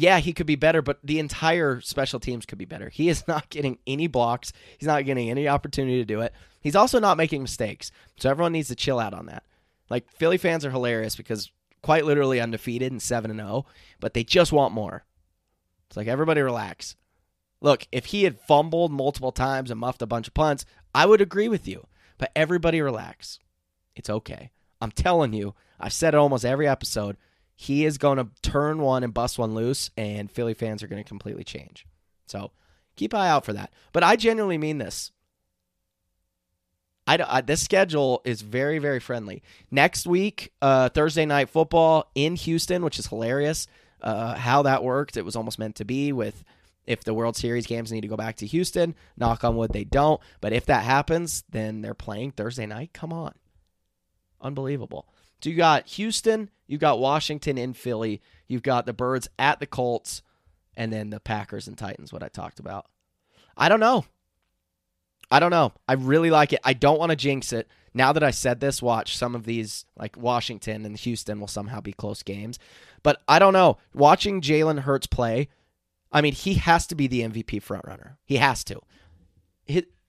Yeah, 0.00 0.20
he 0.20 0.32
could 0.32 0.46
be 0.46 0.54
better, 0.54 0.80
but 0.80 1.00
the 1.02 1.18
entire 1.18 1.80
special 1.80 2.20
teams 2.20 2.46
could 2.46 2.56
be 2.56 2.64
better. 2.64 2.88
He 2.88 3.08
is 3.08 3.24
not 3.28 3.50
getting 3.50 3.78
any 3.84 4.06
blocks. 4.06 4.52
He's 4.78 4.86
not 4.86 5.04
getting 5.04 5.28
any 5.28 5.48
opportunity 5.48 5.98
to 5.98 6.04
do 6.04 6.20
it. 6.20 6.32
He's 6.60 6.76
also 6.76 7.00
not 7.00 7.16
making 7.16 7.42
mistakes. 7.42 7.90
So 8.16 8.30
everyone 8.30 8.52
needs 8.52 8.68
to 8.68 8.76
chill 8.76 9.00
out 9.00 9.12
on 9.12 9.26
that. 9.26 9.42
Like 9.90 10.08
Philly 10.12 10.38
fans 10.38 10.64
are 10.64 10.70
hilarious 10.70 11.16
because 11.16 11.50
quite 11.82 12.04
literally 12.04 12.40
undefeated 12.40 12.92
and 12.92 13.02
7 13.02 13.28
and 13.28 13.40
0, 13.40 13.66
but 13.98 14.14
they 14.14 14.22
just 14.22 14.52
want 14.52 14.72
more. 14.72 15.04
It's 15.88 15.96
like 15.96 16.06
everybody 16.06 16.42
relax. 16.42 16.94
Look, 17.60 17.88
if 17.90 18.06
he 18.06 18.22
had 18.22 18.38
fumbled 18.38 18.92
multiple 18.92 19.32
times 19.32 19.68
and 19.68 19.80
muffed 19.80 20.02
a 20.02 20.06
bunch 20.06 20.28
of 20.28 20.34
punts, 20.34 20.64
I 20.94 21.06
would 21.06 21.20
agree 21.20 21.48
with 21.48 21.66
you. 21.66 21.88
But 22.18 22.30
everybody 22.36 22.80
relax. 22.80 23.40
It's 23.96 24.10
okay. 24.10 24.50
I'm 24.80 24.92
telling 24.92 25.32
you, 25.32 25.54
I've 25.80 25.92
said 25.92 26.14
it 26.14 26.18
almost 26.18 26.44
every 26.44 26.68
episode. 26.68 27.16
He 27.60 27.84
is 27.84 27.98
going 27.98 28.18
to 28.18 28.28
turn 28.40 28.78
one 28.78 29.02
and 29.02 29.12
bust 29.12 29.36
one 29.36 29.52
loose, 29.52 29.90
and 29.96 30.30
Philly 30.30 30.54
fans 30.54 30.84
are 30.84 30.86
going 30.86 31.02
to 31.02 31.08
completely 31.08 31.42
change. 31.42 31.88
So 32.26 32.52
keep 32.94 33.12
eye 33.12 33.28
out 33.28 33.44
for 33.44 33.52
that. 33.52 33.72
But 33.92 34.04
I 34.04 34.14
genuinely 34.14 34.58
mean 34.58 34.78
this. 34.78 35.10
I, 37.04 37.18
I, 37.26 37.40
this 37.40 37.60
schedule 37.60 38.22
is 38.24 38.42
very 38.42 38.78
very 38.78 39.00
friendly. 39.00 39.42
Next 39.72 40.06
week, 40.06 40.52
uh, 40.62 40.90
Thursday 40.90 41.26
night 41.26 41.50
football 41.50 42.12
in 42.14 42.36
Houston, 42.36 42.84
which 42.84 43.00
is 43.00 43.08
hilarious. 43.08 43.66
Uh, 44.00 44.36
how 44.36 44.62
that 44.62 44.84
worked, 44.84 45.16
it 45.16 45.24
was 45.24 45.34
almost 45.34 45.58
meant 45.58 45.74
to 45.76 45.84
be 45.84 46.12
with 46.12 46.44
if 46.86 47.02
the 47.02 47.12
World 47.12 47.34
Series 47.36 47.66
games 47.66 47.90
need 47.90 48.02
to 48.02 48.08
go 48.08 48.16
back 48.16 48.36
to 48.36 48.46
Houston. 48.46 48.94
Knock 49.16 49.42
on 49.42 49.56
wood, 49.56 49.72
they 49.72 49.82
don't. 49.82 50.20
But 50.40 50.52
if 50.52 50.66
that 50.66 50.84
happens, 50.84 51.42
then 51.50 51.82
they're 51.82 51.92
playing 51.92 52.30
Thursday 52.30 52.66
night. 52.66 52.92
Come 52.92 53.12
on, 53.12 53.34
unbelievable. 54.40 55.08
So 55.42 55.50
you 55.50 55.56
got 55.56 55.86
Houston, 55.88 56.50
you've 56.66 56.80
got 56.80 56.98
Washington 56.98 57.58
in 57.58 57.72
Philly, 57.72 58.20
you've 58.46 58.62
got 58.62 58.86
the 58.86 58.92
Birds 58.92 59.28
at 59.38 59.60
the 59.60 59.66
Colts, 59.66 60.22
and 60.76 60.92
then 60.92 61.10
the 61.10 61.20
Packers 61.20 61.68
and 61.68 61.76
Titans. 61.76 62.12
What 62.12 62.22
I 62.22 62.28
talked 62.28 62.60
about. 62.60 62.86
I 63.56 63.68
don't 63.68 63.80
know. 63.80 64.04
I 65.30 65.40
don't 65.40 65.50
know. 65.50 65.72
I 65.86 65.94
really 65.94 66.30
like 66.30 66.52
it. 66.52 66.60
I 66.64 66.72
don't 66.72 66.98
want 66.98 67.10
to 67.10 67.16
jinx 67.16 67.52
it. 67.52 67.68
Now 67.92 68.12
that 68.12 68.22
I 68.22 68.30
said 68.30 68.60
this, 68.60 68.80
watch 68.80 69.16
some 69.16 69.34
of 69.34 69.44
these, 69.44 69.84
like 69.96 70.16
Washington 70.16 70.86
and 70.86 70.96
Houston, 70.96 71.40
will 71.40 71.48
somehow 71.48 71.80
be 71.80 71.92
close 71.92 72.22
games. 72.22 72.58
But 73.02 73.20
I 73.28 73.38
don't 73.38 73.52
know. 73.52 73.78
Watching 73.92 74.40
Jalen 74.40 74.80
Hurts 74.80 75.06
play, 75.06 75.48
I 76.12 76.20
mean, 76.20 76.32
he 76.32 76.54
has 76.54 76.86
to 76.86 76.94
be 76.94 77.06
the 77.06 77.22
MVP 77.22 77.62
frontrunner. 77.62 78.16
He 78.24 78.36
has 78.36 78.64
to. 78.64 78.80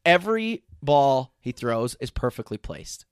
Every 0.06 0.64
ball 0.82 1.34
he 1.40 1.52
throws 1.52 1.96
is 2.00 2.10
perfectly 2.10 2.58
placed. 2.58 3.06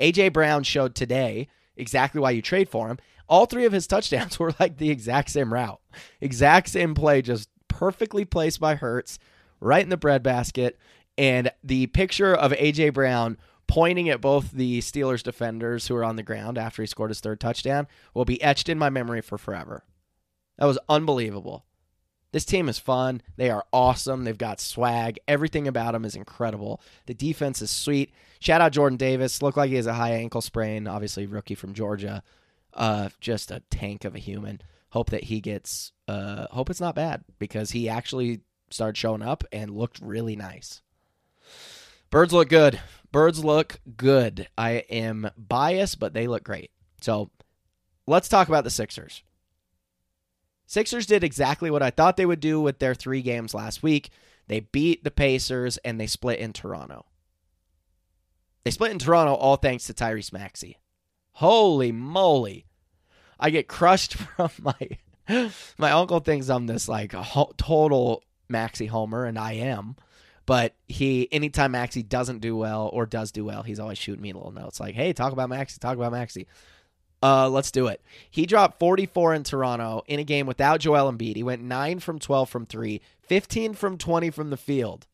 AJ 0.00 0.32
Brown 0.32 0.62
showed 0.62 0.94
today 0.94 1.48
exactly 1.76 2.20
why 2.20 2.30
you 2.30 2.42
trade 2.42 2.68
for 2.68 2.88
him. 2.88 2.98
All 3.28 3.46
three 3.46 3.64
of 3.64 3.72
his 3.72 3.86
touchdowns 3.86 4.38
were 4.38 4.54
like 4.58 4.78
the 4.78 4.90
exact 4.90 5.30
same 5.30 5.52
route, 5.52 5.80
exact 6.20 6.68
same 6.68 6.94
play, 6.94 7.22
just 7.22 7.48
perfectly 7.68 8.24
placed 8.24 8.60
by 8.60 8.74
Hurts, 8.74 9.18
right 9.60 9.82
in 9.82 9.90
the 9.90 9.96
breadbasket. 9.96 10.78
And 11.18 11.50
the 11.62 11.86
picture 11.88 12.34
of 12.34 12.52
A.J. 12.54 12.90
Brown 12.90 13.36
pointing 13.66 14.08
at 14.08 14.20
both 14.20 14.52
the 14.52 14.80
Steelers 14.80 15.22
defenders 15.22 15.86
who 15.86 15.94
were 15.94 16.04
on 16.04 16.16
the 16.16 16.22
ground 16.22 16.58
after 16.58 16.82
he 16.82 16.86
scored 16.86 17.10
his 17.10 17.20
third 17.20 17.40
touchdown 17.40 17.86
will 18.12 18.24
be 18.24 18.42
etched 18.42 18.68
in 18.68 18.78
my 18.78 18.90
memory 18.90 19.20
for 19.20 19.38
forever. 19.38 19.84
That 20.58 20.66
was 20.66 20.78
unbelievable. 20.88 21.64
This 22.32 22.44
team 22.46 22.68
is 22.68 22.78
fun. 22.78 23.22
They 23.36 23.50
are 23.50 23.64
awesome. 23.72 24.24
They've 24.24 24.36
got 24.36 24.60
swag. 24.60 25.18
Everything 25.28 25.68
about 25.68 25.92
them 25.92 26.04
is 26.04 26.16
incredible. 26.16 26.80
The 27.06 27.14
defense 27.14 27.60
is 27.60 27.70
sweet. 27.70 28.12
Shout 28.40 28.62
out 28.62 28.72
Jordan 28.72 28.96
Davis. 28.96 29.42
Looked 29.42 29.58
like 29.58 29.68
he 29.68 29.76
has 29.76 29.86
a 29.86 29.94
high 29.94 30.12
ankle 30.12 30.40
sprain. 30.40 30.88
Obviously, 30.88 31.26
rookie 31.26 31.54
from 31.54 31.74
Georgia. 31.74 32.22
Uh, 32.72 33.10
just 33.20 33.50
a 33.50 33.62
tank 33.70 34.04
of 34.04 34.14
a 34.14 34.18
human. 34.18 34.62
Hope 34.90 35.10
that 35.10 35.24
he 35.24 35.40
gets. 35.40 35.92
Uh, 36.08 36.46
hope 36.50 36.70
it's 36.70 36.80
not 36.80 36.94
bad 36.94 37.22
because 37.38 37.70
he 37.70 37.88
actually 37.88 38.40
started 38.70 38.96
showing 38.96 39.22
up 39.22 39.44
and 39.52 39.70
looked 39.70 40.00
really 40.00 40.34
nice. 40.36 40.80
Birds 42.10 42.32
look 42.32 42.48
good. 42.48 42.80
Birds 43.10 43.44
look 43.44 43.78
good. 43.96 44.48
I 44.56 44.70
am 44.90 45.30
biased, 45.36 45.98
but 45.98 46.14
they 46.14 46.26
look 46.26 46.44
great. 46.44 46.70
So 47.02 47.30
let's 48.06 48.28
talk 48.28 48.48
about 48.48 48.64
the 48.64 48.70
Sixers. 48.70 49.22
Sixers 50.66 51.06
did 51.06 51.24
exactly 51.24 51.70
what 51.70 51.82
I 51.82 51.90
thought 51.90 52.16
they 52.16 52.26
would 52.26 52.40
do 52.40 52.60
with 52.60 52.78
their 52.78 52.94
three 52.94 53.22
games 53.22 53.54
last 53.54 53.82
week. 53.82 54.10
They 54.48 54.60
beat 54.60 55.04
the 55.04 55.10
Pacers 55.10 55.76
and 55.78 56.00
they 56.00 56.06
split 56.06 56.38
in 56.38 56.52
Toronto. 56.52 57.06
They 58.64 58.70
split 58.70 58.92
in 58.92 58.98
Toronto 58.98 59.34
all 59.34 59.56
thanks 59.56 59.86
to 59.86 59.94
Tyrese 59.94 60.32
Maxey. 60.32 60.78
Holy 61.32 61.92
moly. 61.92 62.66
I 63.38 63.50
get 63.50 63.68
crushed 63.68 64.14
from 64.36 64.50
my 64.60 64.76
my 65.78 65.92
uncle 65.92 66.20
thinks 66.20 66.48
I'm 66.48 66.66
this 66.66 66.88
like 66.88 67.14
total 67.56 68.22
Maxey 68.48 68.86
Homer, 68.86 69.24
and 69.24 69.38
I 69.38 69.54
am. 69.54 69.96
But 70.44 70.74
he, 70.88 71.32
anytime 71.32 71.72
Maxey 71.72 72.02
doesn't 72.02 72.40
do 72.40 72.56
well 72.56 72.90
or 72.92 73.06
does 73.06 73.30
do 73.30 73.44
well, 73.44 73.62
he's 73.62 73.78
always 73.78 73.98
shooting 73.98 74.22
me 74.22 74.32
little 74.32 74.50
notes 74.52 74.80
like, 74.80 74.94
"Hey, 74.94 75.12
talk 75.12 75.32
about 75.32 75.48
Maxey, 75.48 75.78
talk 75.78 75.96
about 75.96 76.12
Maxey." 76.12 76.46
Uh, 77.22 77.48
let's 77.48 77.70
do 77.70 77.86
it. 77.86 78.02
He 78.30 78.46
dropped 78.46 78.80
44 78.80 79.34
in 79.34 79.44
Toronto 79.44 80.02
in 80.06 80.18
a 80.18 80.24
game 80.24 80.46
without 80.46 80.80
Joel 80.80 81.10
Embiid. 81.12 81.36
He 81.36 81.42
went 81.42 81.62
9 81.62 82.00
from 82.00 82.18
12 82.18 82.48
from 82.48 82.66
3, 82.66 83.00
15 83.20 83.74
from 83.74 83.96
20 83.96 84.30
from 84.30 84.50
the 84.50 84.56
field. 84.56 85.06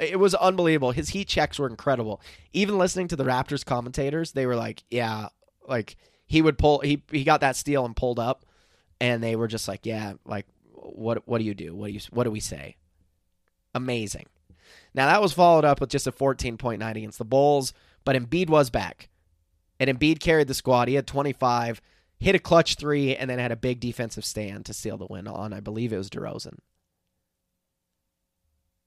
It 0.00 0.18
was 0.18 0.34
unbelievable. 0.34 0.90
His 0.90 1.10
heat 1.10 1.28
checks 1.28 1.58
were 1.58 1.68
incredible. 1.68 2.20
Even 2.52 2.78
listening 2.78 3.06
to 3.08 3.16
the 3.16 3.24
Raptors 3.24 3.64
commentators, 3.64 4.32
they 4.32 4.44
were 4.44 4.56
like, 4.56 4.82
"Yeah, 4.90 5.28
like 5.68 5.96
he 6.26 6.42
would 6.42 6.58
pull 6.58 6.80
he 6.80 7.02
he 7.12 7.22
got 7.22 7.40
that 7.42 7.54
steal 7.54 7.84
and 7.86 7.94
pulled 7.94 8.18
up." 8.18 8.44
And 9.00 9.22
they 9.22 9.36
were 9.36 9.46
just 9.46 9.68
like, 9.68 9.86
"Yeah, 9.86 10.14
like 10.24 10.46
what 10.72 11.26
what 11.28 11.38
do 11.38 11.44
you 11.44 11.54
do? 11.54 11.76
What 11.76 11.86
do 11.86 11.92
you 11.92 12.00
what 12.10 12.24
do 12.24 12.32
we 12.32 12.40
say? 12.40 12.76
Amazing. 13.72 14.26
Now 14.94 15.06
that 15.06 15.22
was 15.22 15.32
followed 15.32 15.64
up 15.64 15.80
with 15.80 15.90
just 15.90 16.08
a 16.08 16.12
14 16.12 16.56
point 16.56 16.80
night 16.80 16.96
against 16.96 17.18
the 17.18 17.24
Bulls, 17.24 17.72
but 18.04 18.16
Embiid 18.16 18.50
was 18.50 18.68
back. 18.68 19.08
And 19.82 19.98
Embiid 19.98 20.20
carried 20.20 20.46
the 20.46 20.54
squad. 20.54 20.86
He 20.86 20.94
had 20.94 21.08
25, 21.08 21.82
hit 22.20 22.36
a 22.36 22.38
clutch 22.38 22.76
three, 22.76 23.16
and 23.16 23.28
then 23.28 23.40
had 23.40 23.50
a 23.50 23.56
big 23.56 23.80
defensive 23.80 24.24
stand 24.24 24.64
to 24.66 24.72
seal 24.72 24.96
the 24.96 25.08
win 25.10 25.26
on, 25.26 25.52
I 25.52 25.58
believe 25.58 25.92
it 25.92 25.98
was 25.98 26.08
DeRozan. 26.08 26.58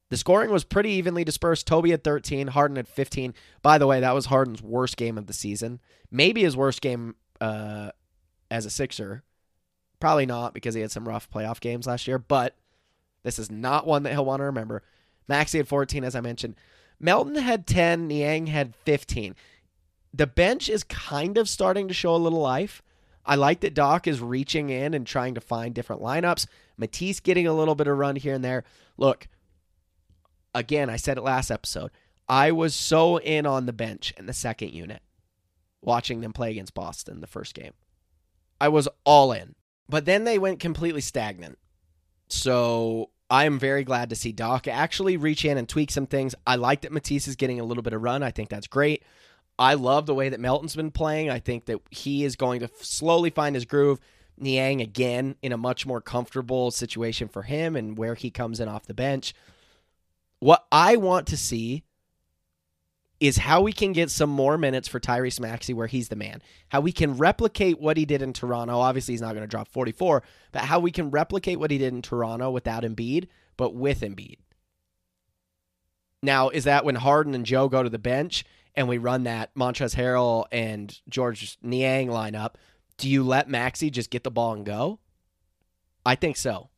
The 0.10 0.16
scoring 0.16 0.52
was 0.52 0.64
pretty 0.64 0.92
evenly 0.92 1.26
dispersed. 1.26 1.68
Tobi 1.68 1.92
at 1.92 2.06
13, 2.06 2.48
Harden 2.48 2.78
at 2.78 2.88
15. 2.88 3.34
By 3.62 3.78
the 3.78 3.88
way, 3.88 4.00
that 4.00 4.16
was 4.16 4.28
Harden's 4.28 4.62
worst 4.62 4.96
game 4.96 5.18
of 5.18 5.28
the 5.28 5.34
season. 5.34 5.82
Maybe 6.10 6.44
his 6.44 6.56
worst 6.56 6.80
game 6.80 7.16
uh, 7.42 7.90
as 8.50 8.66
a 8.66 8.70
Sixer. 8.70 9.22
Probably 10.00 10.26
not 10.26 10.54
because 10.54 10.76
he 10.76 10.82
had 10.82 10.92
some 10.92 11.10
rough 11.10 11.30
playoff 11.30 11.60
games 11.60 11.88
last 11.88 12.08
year, 12.08 12.20
but 12.20 12.56
this 13.24 13.38
is 13.38 13.52
not 13.52 13.86
one 13.86 14.04
that 14.04 14.14
he'll 14.14 14.24
want 14.24 14.40
to 14.40 14.46
remember. 14.46 14.82
Maxey 15.28 15.58
had 15.58 15.68
14, 15.68 16.06
as 16.06 16.16
I 16.16 16.22
mentioned. 16.22 16.56
Melton 17.02 17.36
had 17.36 17.68
10, 17.68 18.08
Niang 18.08 18.48
had 18.48 18.78
15. 18.78 19.36
The 20.16 20.28
bench 20.28 20.70
is 20.70 20.84
kind 20.86 21.38
of 21.38 21.50
starting 21.50 21.90
to 21.90 21.94
show 21.94 22.16
a 22.16 22.18
little 22.18 22.40
life. 22.40 22.82
I 23.26 23.36
like 23.36 23.60
that 23.62 23.74
Doc 23.74 24.08
is 24.08 24.22
reaching 24.22 24.70
in 24.70 24.94
and 24.94 25.06
trying 25.06 25.36
to 25.36 25.42
find 25.42 25.76
different 25.76 26.02
lineups. 26.02 26.48
Matisse 26.78 27.20
getting 27.20 27.48
a 27.48 27.54
little 27.54 27.76
bit 27.76 27.88
of 27.88 27.98
run 27.98 28.16
here 28.16 28.36
and 28.36 28.44
there. 28.44 28.64
Look, 28.98 29.28
again, 30.54 30.90
I 30.90 30.96
said 30.96 31.18
it 31.18 31.24
last 31.24 31.52
episode. 31.52 31.92
I 32.30 32.52
was 32.52 32.74
so 32.74 33.18
in 33.18 33.46
on 33.46 33.66
the 33.66 33.74
bench 33.74 34.14
in 34.18 34.26
the 34.26 34.34
second 34.34 34.72
unit 34.72 35.02
watching 35.82 36.22
them 36.22 36.32
play 36.34 36.52
against 36.52 36.74
Boston 36.74 37.20
the 37.20 37.28
first 37.28 37.54
game. 37.54 37.74
I 38.62 38.70
was 38.70 38.88
all 39.04 39.34
in. 39.34 39.56
But 39.90 40.06
then 40.06 40.24
they 40.24 40.40
went 40.40 40.60
completely 40.60 41.02
stagnant. 41.02 41.58
So 42.30 43.10
I 43.30 43.44
am 43.46 43.60
very 43.60 43.84
glad 43.84 44.10
to 44.12 44.16
see 44.16 44.32
Doc 44.32 44.68
actually 44.68 45.18
reach 45.18 45.44
in 45.44 45.58
and 45.58 45.68
tweak 45.68 45.92
some 45.92 46.08
things. 46.08 46.36
I 46.48 46.56
like 46.56 46.82
that 46.82 46.92
Matisse 46.94 47.28
is 47.28 47.36
getting 47.36 47.60
a 47.60 47.66
little 47.66 47.84
bit 47.84 47.94
of 47.94 48.02
run. 48.02 48.24
I 48.24 48.32
think 48.32 48.50
that's 48.50 48.68
great. 48.68 49.04
I 49.58 49.76
love 49.76 50.06
the 50.06 50.16
way 50.16 50.30
that 50.30 50.40
Melton's 50.40 50.76
been 50.76 50.92
playing. 50.92 51.30
I 51.30 51.40
think 51.40 51.66
that 51.66 51.80
he 51.90 52.24
is 52.24 52.36
going 52.36 52.60
to 52.60 52.70
slowly 52.82 53.30
find 53.30 53.56
his 53.56 53.66
groove. 53.66 54.00
Niang 54.38 54.82
again 54.82 55.36
in 55.42 55.54
a 55.54 55.58
much 55.58 55.86
more 55.86 56.02
comfortable 56.02 56.72
situation 56.72 57.28
for 57.30 57.44
him 57.44 57.76
and 57.76 57.98
where 57.98 58.16
he 58.16 58.30
comes 58.30 58.60
in 58.60 58.68
off 58.68 58.86
the 58.86 58.94
bench. 58.94 59.34
What 60.40 60.66
I 60.72 60.98
want 60.98 61.28
to 61.28 61.38
see 61.38 61.84
is 63.20 63.38
how 63.38 63.62
we 63.62 63.72
can 63.72 63.94
get 63.94 64.12
some 64.12 64.30
more 64.30 64.58
minutes 64.58 64.90
for 64.90 65.00
Tyrese 65.00 65.40
Maxey 65.40 65.74
where 65.74 65.88
he's 65.88 66.10
the 66.10 66.18
man. 66.18 66.42
How 66.68 66.82
we 66.82 66.92
can 66.92 67.16
replicate 67.16 67.80
what 67.80 67.96
he 67.96 68.06
did 68.06 68.22
in 68.22 68.34
Toronto. 68.34 68.78
Obviously, 68.78 69.14
he's 69.14 69.22
not 69.22 69.34
going 69.34 69.44
to 69.44 69.48
drop 69.48 69.70
44, 69.70 70.22
but 70.52 70.64
how 70.64 70.80
we 70.80 70.92
can 70.92 71.10
replicate 71.10 71.60
what 71.60 71.72
he 71.72 71.78
did 71.78 71.94
in 71.94 72.02
Toronto 72.02 72.52
without 72.52 72.84
Embiid, 72.84 73.28
but 73.56 73.74
with 73.74 74.02
Embiid. 74.02 74.40
Now, 76.22 76.50
is 76.50 76.66
that 76.66 76.84
when 76.84 76.96
Harden 76.96 77.34
and 77.34 77.46
Joe 77.46 77.70
go 77.70 77.84
to 77.84 77.90
the 77.90 78.00
bench 78.00 78.44
and 78.76 78.88
we 78.88 78.98
run 78.98 79.24
that 79.24 79.54
Montrezl 79.56 79.96
Harrell 79.96 80.46
and 80.52 81.00
Georges 81.10 81.58
Niang 81.62 82.08
lineup? 82.08 82.56
Do 82.98 83.10
you 83.10 83.24
let 83.24 83.50
Maxey 83.50 83.90
just 83.90 84.10
get 84.10 84.24
the 84.24 84.32
ball 84.32 84.54
and 84.54 84.66
go? 84.66 85.00
I 86.06 86.16
think 86.16 86.38
so 86.38 86.70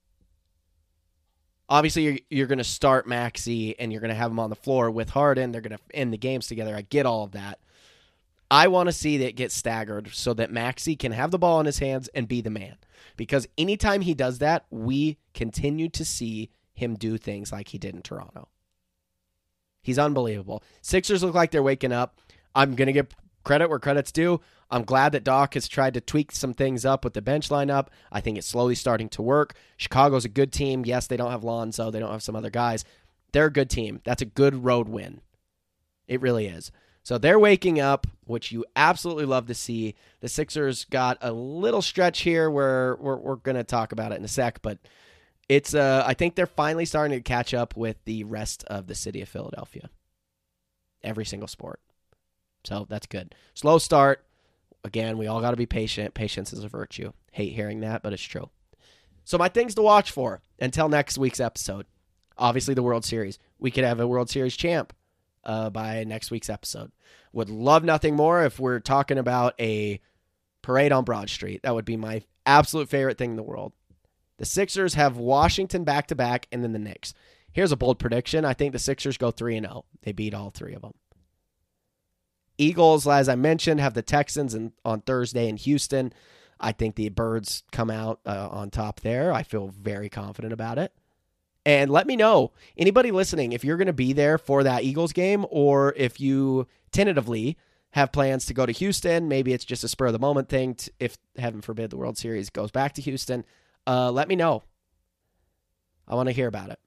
obviously 1.70 2.04
you're, 2.04 2.18
you're 2.30 2.48
going 2.48 2.58
to 2.58 2.64
start 2.64 3.08
Maxey 3.08 3.78
and 3.80 3.92
you're 3.92 4.02
going 4.02 4.10
to 4.10 4.16
have 4.16 4.32
him 4.32 4.40
on 4.40 4.50
the 4.50 4.56
floor 4.56 4.90
with 4.90 5.10
Harden. 5.10 5.52
They're 5.52 5.62
going 5.62 5.78
to 5.78 5.96
end 5.96 6.14
the 6.14 6.18
games 6.18 6.48
together. 6.48 6.76
I 6.76 6.82
get 6.82 7.06
all 7.06 7.24
of 7.24 7.32
that. 7.32 7.60
I 8.50 8.70
want 8.70 8.88
to 8.88 8.94
see 8.94 9.18
that 9.18 9.36
get 9.36 9.52
staggered 9.52 10.10
so 10.14 10.34
that 10.36 10.52
Maxey 10.52 10.96
can 10.96 11.12
have 11.12 11.32
the 11.32 11.40
ball 11.40 11.60
in 11.60 11.66
his 11.66 11.80
hands 11.80 12.08
and 12.10 12.28
be 12.28 12.40
the 12.40 12.50
man. 12.50 12.78
Because 13.18 13.48
anytime 13.58 14.02
he 14.02 14.14
does 14.14 14.40
that, 14.40 14.66
we 14.70 15.18
continue 15.34 15.90
to 15.90 16.06
see 16.06 16.50
him 16.74 16.96
do 16.96 17.18
things 17.18 17.52
like 17.52 17.70
he 17.70 17.78
did 17.78 17.94
in 17.94 18.02
Toronto. 18.02 18.48
He's 19.88 19.98
unbelievable. 19.98 20.64
Sixers 20.82 21.24
look 21.24 21.34
like 21.34 21.52
they're 21.52 21.64
waking 21.64 21.94
up. 21.94 22.20
I'm 22.54 22.76
going 22.76 22.88
to 22.88 22.92
give 22.92 23.08
credit 23.46 23.70
where 23.70 23.80
credit's 23.80 24.12
due. 24.12 24.42
I'm 24.70 24.84
glad 24.84 25.14
that 25.14 25.24
Doc 25.24 25.54
has 25.54 25.70
tried 25.70 25.94
to 25.94 26.02
tweak 26.02 26.34
some 26.34 26.54
things 26.54 26.84
up 26.84 27.06
with 27.06 27.14
the 27.14 27.22
bench 27.22 27.48
lineup. 27.48 27.88
I 28.12 28.20
think 28.20 28.38
it's 28.38 28.48
slowly 28.48 28.76
starting 28.76 29.08
to 29.08 29.22
work. 29.22 29.54
Chicago's 29.78 30.26
a 30.26 30.30
good 30.30 30.52
team. 30.52 30.84
Yes, 30.86 31.08
they 31.08 31.16
don't 31.16 31.32
have 31.32 31.46
Lonzo, 31.46 31.90
they 31.90 32.00
don't 32.00 32.12
have 32.12 32.22
some 32.22 32.36
other 32.36 32.50
guys. 32.50 32.84
They're 33.32 33.46
a 33.46 33.50
good 33.50 33.70
team. 33.70 34.02
That's 34.04 34.22
a 34.22 34.26
good 34.26 34.66
road 34.66 34.90
win. 34.90 35.22
It 36.06 36.20
really 36.20 36.48
is. 36.48 36.70
So 37.04 37.18
they're 37.18 37.40
waking 37.40 37.80
up, 37.80 38.08
which 38.26 38.52
you 38.52 38.66
absolutely 38.76 39.24
love 39.24 39.48
to 39.48 39.54
see. 39.54 39.96
The 40.20 40.28
Sixers 40.28 40.84
got 40.84 41.18
a 41.22 41.32
little 41.32 41.82
stretch 41.82 42.24
here 42.24 42.52
where 42.52 42.98
we're, 43.00 43.16
we're 43.16 43.36
going 43.38 43.56
to 43.56 43.64
talk 43.64 43.94
about 43.94 44.12
it 44.12 44.20
in 44.20 44.26
a 44.26 44.28
sec, 44.28 44.62
but 44.62 44.80
it's 45.50 45.74
uh, 45.74 46.04
I 46.06 46.14
think 46.14 46.36
they're 46.36 46.46
finally 46.46 46.86
starting 46.86 47.18
to 47.18 47.24
catch 47.24 47.54
up 47.54 47.76
with 47.76 47.98
the 48.06 48.24
rest 48.24 48.64
of 48.66 48.88
the 48.88 48.96
city 48.96 49.22
of 49.22 49.30
Philadelphia. 49.30 49.90
Every 51.04 51.26
single 51.26 51.48
sport. 51.48 51.80
So 52.64 52.86
that's 52.90 53.08
good. 53.08 53.34
Slow 53.54 53.78
start. 53.78 54.26
Again, 54.84 55.18
we 55.18 55.28
all 55.28 55.42
got 55.42 55.52
to 55.52 55.58
be 55.58 55.66
patient. 55.66 56.14
Patience 56.14 56.54
is 56.54 56.64
a 56.64 56.70
virtue. 56.70 57.12
Hate 57.32 57.54
hearing 57.54 57.82
that, 57.82 58.04
but 58.04 58.14
it's 58.14 58.22
true. 58.22 58.50
So, 59.24 59.38
my 59.38 59.50
things 59.50 59.76
to 59.76 59.82
watch 59.82 60.12
for 60.12 60.42
until 60.60 60.88
next 60.88 61.18
week's 61.18 61.40
episode. 61.40 61.86
Obviously, 62.38 62.74
the 62.74 62.84
World 62.84 63.04
Series. 63.04 63.40
We 63.60 63.72
could 63.72 63.84
have 63.84 64.00
a 64.00 64.08
World 64.08 64.30
Series 64.30 64.56
champ 64.56 64.94
uh, 65.44 65.70
by 65.70 66.04
next 66.04 66.32
week's 66.32 66.50
episode. 66.50 66.92
Would 67.34 67.50
love 67.50 67.84
nothing 67.84 68.16
more 68.16 68.46
if 68.46 68.60
we're 68.60 68.80
talking 68.80 69.18
about 69.18 69.54
a 69.60 70.00
parade 70.62 70.92
on 70.92 71.04
Broad 71.04 71.30
Street. 71.30 71.62
That 71.64 71.76
would 71.76 71.86
be 71.86 71.98
my 71.98 72.22
absolute 72.46 72.90
favorite 72.90 73.18
thing 73.18 73.32
in 73.32 73.36
the 73.36 73.44
world. 73.44 73.74
The 74.38 74.46
Sixers 74.46 74.94
have 74.94 75.18
Washington 75.18 75.84
back 75.84 76.08
to 76.08 76.16
back 76.16 76.48
and 76.52 76.64
then 76.64 76.74
the 76.74 76.80
Knicks. 76.80 77.14
Here's 77.52 77.72
a 77.72 77.78
bold 77.78 78.00
prediction. 78.00 78.46
I 78.46 78.54
think 78.54 78.72
the 78.72 78.80
Sixers 78.80 79.18
go 79.18 79.32
3 79.32 79.58
and 79.58 79.66
0. 79.66 79.86
They 80.04 80.12
beat 80.12 80.34
all 80.34 80.52
three 80.52 80.74
of 80.74 80.82
them. 80.82 80.94
Eagles, 82.58 83.08
as 83.08 83.30
I 83.30 83.36
mentioned, 83.36 83.80
have 83.80 83.94
the 83.94 84.02
Texans 84.02 84.54
in, 84.54 84.74
on 84.84 85.02
Thursday 85.02 85.48
in 85.48 85.58
Houston. 85.58 86.14
I 86.60 86.72
think 86.72 86.96
the 86.96 87.10
Birds 87.10 87.64
come 87.72 87.90
out 87.90 88.20
uh, 88.26 88.50
on 88.52 88.70
top 88.70 89.02
there. 89.02 89.32
I 89.32 89.44
feel 89.44 89.68
very 89.68 90.10
confident 90.10 90.54
about 90.54 90.78
it. 90.78 90.92
And 91.66 91.92
let 91.92 92.08
me 92.08 92.16
know, 92.16 92.54
anybody 92.78 93.12
listening, 93.12 93.52
if 93.52 93.64
you're 93.64 93.78
going 93.78 93.88
to 93.88 93.94
be 93.94 94.14
there 94.14 94.38
for 94.38 94.64
that 94.64 94.84
Eagles 94.84 95.14
game 95.14 95.46
or 95.50 95.94
if 95.98 96.20
you 96.20 96.68
tentatively 96.92 97.58
have 97.92 98.12
plans 98.12 98.46
to 98.46 98.54
go 98.54 98.66
to 98.66 98.72
Houston. 98.72 99.28
Maybe 99.28 99.54
it's 99.54 99.66
just 99.66 99.84
a 99.84 99.88
spur 99.88 100.08
of 100.08 100.14
the 100.14 100.20
moment 100.20 100.50
thing. 100.50 100.76
To, 100.76 100.92
if, 101.00 101.18
heaven 101.38 101.62
forbid, 101.62 101.90
the 101.90 101.98
World 101.98 102.18
Series 102.18 102.50
goes 102.50 102.72
back 102.72 102.94
to 102.94 103.02
Houston, 103.02 103.46
uh, 103.88 104.12
let 104.12 104.28
me 104.28 104.36
know. 104.36 104.64
I 106.08 106.16
want 106.16 106.28
to 106.28 106.34
hear 106.34 106.48
about 106.48 106.70
it. 106.70 106.80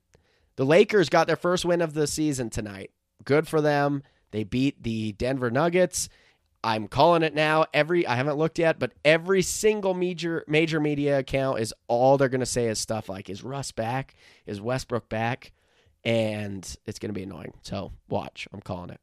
The 0.57 0.65
Lakers 0.65 1.09
got 1.09 1.27
their 1.27 1.37
first 1.37 1.65
win 1.65 1.81
of 1.81 1.95
the 1.95 2.07
season 2.07 2.51
tonight. 2.51 2.91
Good 3.25 3.49
for 3.49 3.61
them. 3.61 4.03
They 4.31 4.45
beat 4.45 4.83
the 4.83 5.13
Denver 5.13 5.51
Nuggets. 5.51 6.09
I'm 6.63 6.89
calling 6.89 7.23
it 7.23 7.35
now. 7.35 7.65
Every 7.73 8.07
I 8.07 8.17
haven't 8.17 8.37
looked 8.37 8.59
yet, 8.59 8.79
but 8.79 8.93
every 9.05 9.41
single 9.41 9.95
major 9.95 10.45
major 10.47 10.79
media 10.79 11.19
account 11.19 11.61
is 11.61 11.73
all 11.89 12.19
they're 12.19 12.29
going 12.29 12.41
to 12.41 12.47
say 12.47 12.67
is 12.67 12.79
stuff 12.79 13.09
like 13.09 13.31
is 13.31 13.43
Russ 13.43 13.73
back? 13.73 14.15
Is 14.47 14.61
Westbrook 14.61 15.09
back? 15.09 15.53
And 16.05 16.63
it's 16.87 16.99
going 16.99 17.11
to 17.11 17.19
be 17.19 17.23
annoying. 17.23 17.55
So, 17.63 17.93
watch. 18.09 18.47
I'm 18.53 18.61
calling 18.61 18.91
it. 18.91 19.01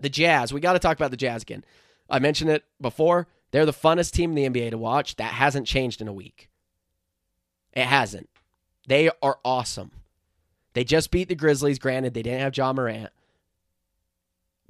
The 0.00 0.08
Jazz, 0.08 0.52
we 0.52 0.60
got 0.60 0.74
to 0.74 0.78
talk 0.78 0.96
about 0.96 1.10
the 1.10 1.16
Jazz 1.16 1.42
again. 1.42 1.64
I 2.08 2.18
mentioned 2.18 2.50
it 2.50 2.64
before. 2.80 3.28
They're 3.50 3.66
the 3.66 3.72
funnest 3.72 4.12
team 4.12 4.36
in 4.36 4.52
the 4.52 4.60
NBA 4.60 4.70
to 4.70 4.78
watch. 4.78 5.16
That 5.16 5.32
hasn't 5.32 5.66
changed 5.66 6.00
in 6.00 6.08
a 6.08 6.12
week. 6.12 6.50
It 7.74 7.86
hasn't. 7.86 8.30
They 8.86 9.10
are 9.22 9.38
awesome. 9.44 9.90
They 10.72 10.84
just 10.84 11.10
beat 11.10 11.28
the 11.28 11.34
Grizzlies. 11.34 11.78
Granted, 11.78 12.14
they 12.14 12.22
didn't 12.22 12.40
have 12.40 12.56
Ja 12.56 12.72
Morant 12.72 13.10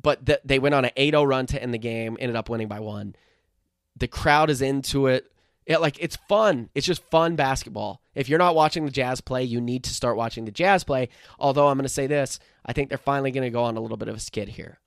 but 0.04 0.26
th- 0.26 0.40
they 0.44 0.60
went 0.60 0.76
on 0.76 0.84
an 0.84 0.92
8-0 0.96 1.26
run 1.26 1.46
to 1.46 1.60
end 1.60 1.74
the 1.74 1.78
game, 1.78 2.16
ended 2.20 2.36
up 2.36 2.48
winning 2.48 2.68
by 2.68 2.78
one. 2.78 3.16
The 3.96 4.06
crowd 4.06 4.50
is 4.50 4.60
into 4.62 5.08
it. 5.08 5.32
It 5.66 5.80
like 5.80 5.96
it's 5.98 6.16
fun. 6.28 6.68
It's 6.74 6.86
just 6.86 7.02
fun 7.10 7.36
basketball. 7.36 8.02
If 8.14 8.28
you're 8.28 8.38
not 8.38 8.54
watching 8.54 8.84
the 8.84 8.90
Jazz 8.90 9.22
play, 9.22 9.44
you 9.44 9.62
need 9.62 9.82
to 9.84 9.94
start 9.94 10.18
watching 10.18 10.44
the 10.44 10.50
Jazz 10.50 10.84
play. 10.84 11.08
Although 11.38 11.68
I'm 11.68 11.78
going 11.78 11.84
to 11.84 11.88
say 11.88 12.06
this, 12.06 12.38
I 12.66 12.74
think 12.74 12.90
they're 12.90 12.98
finally 12.98 13.30
going 13.30 13.44
to 13.44 13.50
go 13.50 13.64
on 13.64 13.78
a 13.78 13.80
little 13.80 13.96
bit 13.96 14.08
of 14.08 14.16
a 14.16 14.20
skid 14.20 14.48
here. 14.48 14.78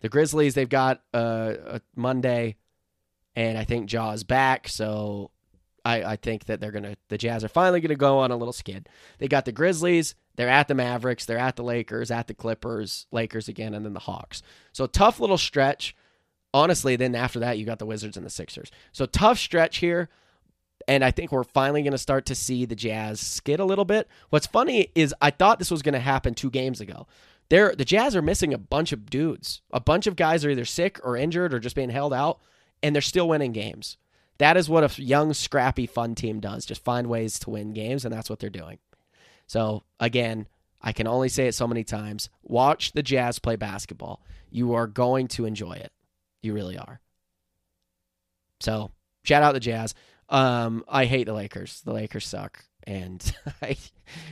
The 0.00 0.08
Grizzlies, 0.08 0.54
they've 0.54 0.68
got 0.68 1.02
uh, 1.12 1.54
a 1.66 1.80
Monday, 1.96 2.54
and 3.34 3.58
I 3.58 3.64
think 3.64 3.88
Ja's 3.88 4.22
back, 4.22 4.68
so 4.68 5.32
I, 5.88 6.12
I 6.12 6.16
think 6.16 6.44
that 6.44 6.60
they're 6.60 6.70
gonna 6.70 6.96
the 7.08 7.16
Jazz 7.16 7.42
are 7.42 7.48
finally 7.48 7.80
gonna 7.80 7.94
go 7.94 8.18
on 8.18 8.30
a 8.30 8.36
little 8.36 8.52
skid. 8.52 8.90
They 9.18 9.26
got 9.26 9.46
the 9.46 9.52
Grizzlies, 9.52 10.14
they're 10.36 10.48
at 10.48 10.68
the 10.68 10.74
Mavericks, 10.74 11.24
they're 11.24 11.38
at 11.38 11.56
the 11.56 11.64
Lakers, 11.64 12.10
at 12.10 12.26
the 12.26 12.34
Clippers, 12.34 13.06
Lakers 13.10 13.48
again, 13.48 13.72
and 13.72 13.86
then 13.86 13.94
the 13.94 14.00
Hawks. 14.00 14.42
So 14.72 14.86
tough 14.86 15.18
little 15.18 15.38
stretch. 15.38 15.96
Honestly, 16.52 16.96
then 16.96 17.14
after 17.14 17.40
that, 17.40 17.58
you 17.58 17.64
got 17.64 17.78
the 17.78 17.86
Wizards 17.86 18.16
and 18.16 18.24
the 18.24 18.30
Sixers. 18.30 18.70
So 18.92 19.06
tough 19.06 19.38
stretch 19.38 19.78
here. 19.78 20.08
And 20.86 21.04
I 21.04 21.10
think 21.10 21.32
we're 21.32 21.44
finally 21.44 21.82
going 21.82 21.92
to 21.92 21.98
start 21.98 22.24
to 22.26 22.34
see 22.34 22.64
the 22.64 22.74
Jazz 22.76 23.20
skid 23.20 23.60
a 23.60 23.64
little 23.64 23.84
bit. 23.84 24.08
What's 24.30 24.46
funny 24.46 24.90
is 24.94 25.14
I 25.20 25.30
thought 25.30 25.58
this 25.58 25.70
was 25.70 25.82
going 25.82 25.92
to 25.92 25.98
happen 25.98 26.32
two 26.32 26.50
games 26.50 26.80
ago. 26.80 27.06
They're, 27.50 27.74
the 27.74 27.84
Jazz 27.84 28.16
are 28.16 28.22
missing 28.22 28.54
a 28.54 28.58
bunch 28.58 28.92
of 28.92 29.10
dudes. 29.10 29.60
A 29.70 29.80
bunch 29.80 30.06
of 30.06 30.16
guys 30.16 30.44
are 30.44 30.50
either 30.50 30.64
sick 30.64 30.98
or 31.04 31.16
injured 31.16 31.52
or 31.52 31.58
just 31.58 31.76
being 31.76 31.90
held 31.90 32.14
out, 32.14 32.40
and 32.82 32.94
they're 32.94 33.02
still 33.02 33.28
winning 33.28 33.52
games. 33.52 33.98
That 34.38 34.56
is 34.56 34.68
what 34.68 34.98
a 34.98 35.02
young, 35.02 35.34
scrappy, 35.34 35.86
fun 35.86 36.14
team 36.14 36.40
does. 36.40 36.64
Just 36.64 36.84
find 36.84 37.08
ways 37.08 37.38
to 37.40 37.50
win 37.50 37.72
games, 37.72 38.04
and 38.04 38.14
that's 38.14 38.30
what 38.30 38.38
they're 38.38 38.50
doing. 38.50 38.78
So, 39.46 39.82
again, 39.98 40.46
I 40.80 40.92
can 40.92 41.06
only 41.06 41.28
say 41.28 41.48
it 41.48 41.54
so 41.54 41.66
many 41.66 41.82
times. 41.82 42.30
Watch 42.42 42.92
the 42.92 43.02
Jazz 43.02 43.38
play 43.38 43.56
basketball. 43.56 44.22
You 44.50 44.74
are 44.74 44.86
going 44.86 45.28
to 45.28 45.44
enjoy 45.44 45.72
it. 45.72 45.92
You 46.40 46.54
really 46.54 46.78
are. 46.78 47.00
So, 48.60 48.92
shout 49.24 49.42
out 49.42 49.54
the 49.54 49.60
Jazz. 49.60 49.94
Um, 50.28 50.84
I 50.88 51.06
hate 51.06 51.24
the 51.24 51.32
Lakers. 51.32 51.80
The 51.80 51.92
Lakers 51.92 52.26
suck. 52.26 52.64
And 52.86 53.34
I, 53.62 53.76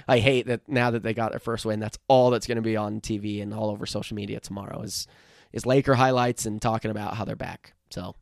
I 0.06 0.18
hate 0.20 0.46
that 0.46 0.68
now 0.68 0.90
that 0.92 1.02
they 1.02 1.14
got 1.14 1.32
their 1.32 1.40
first 1.40 1.64
win, 1.64 1.80
that's 1.80 1.98
all 2.08 2.30
that's 2.30 2.46
going 2.46 2.56
to 2.56 2.62
be 2.62 2.76
on 2.76 3.00
TV 3.00 3.42
and 3.42 3.52
all 3.52 3.70
over 3.70 3.86
social 3.86 4.14
media 4.14 4.40
tomorrow 4.40 4.82
is 4.82 5.06
is 5.52 5.64
Laker 5.64 5.94
highlights 5.94 6.44
and 6.44 6.60
talking 6.60 6.90
about 6.90 7.14
how 7.14 7.24
they're 7.24 7.36
back. 7.36 7.72
So 7.90 8.14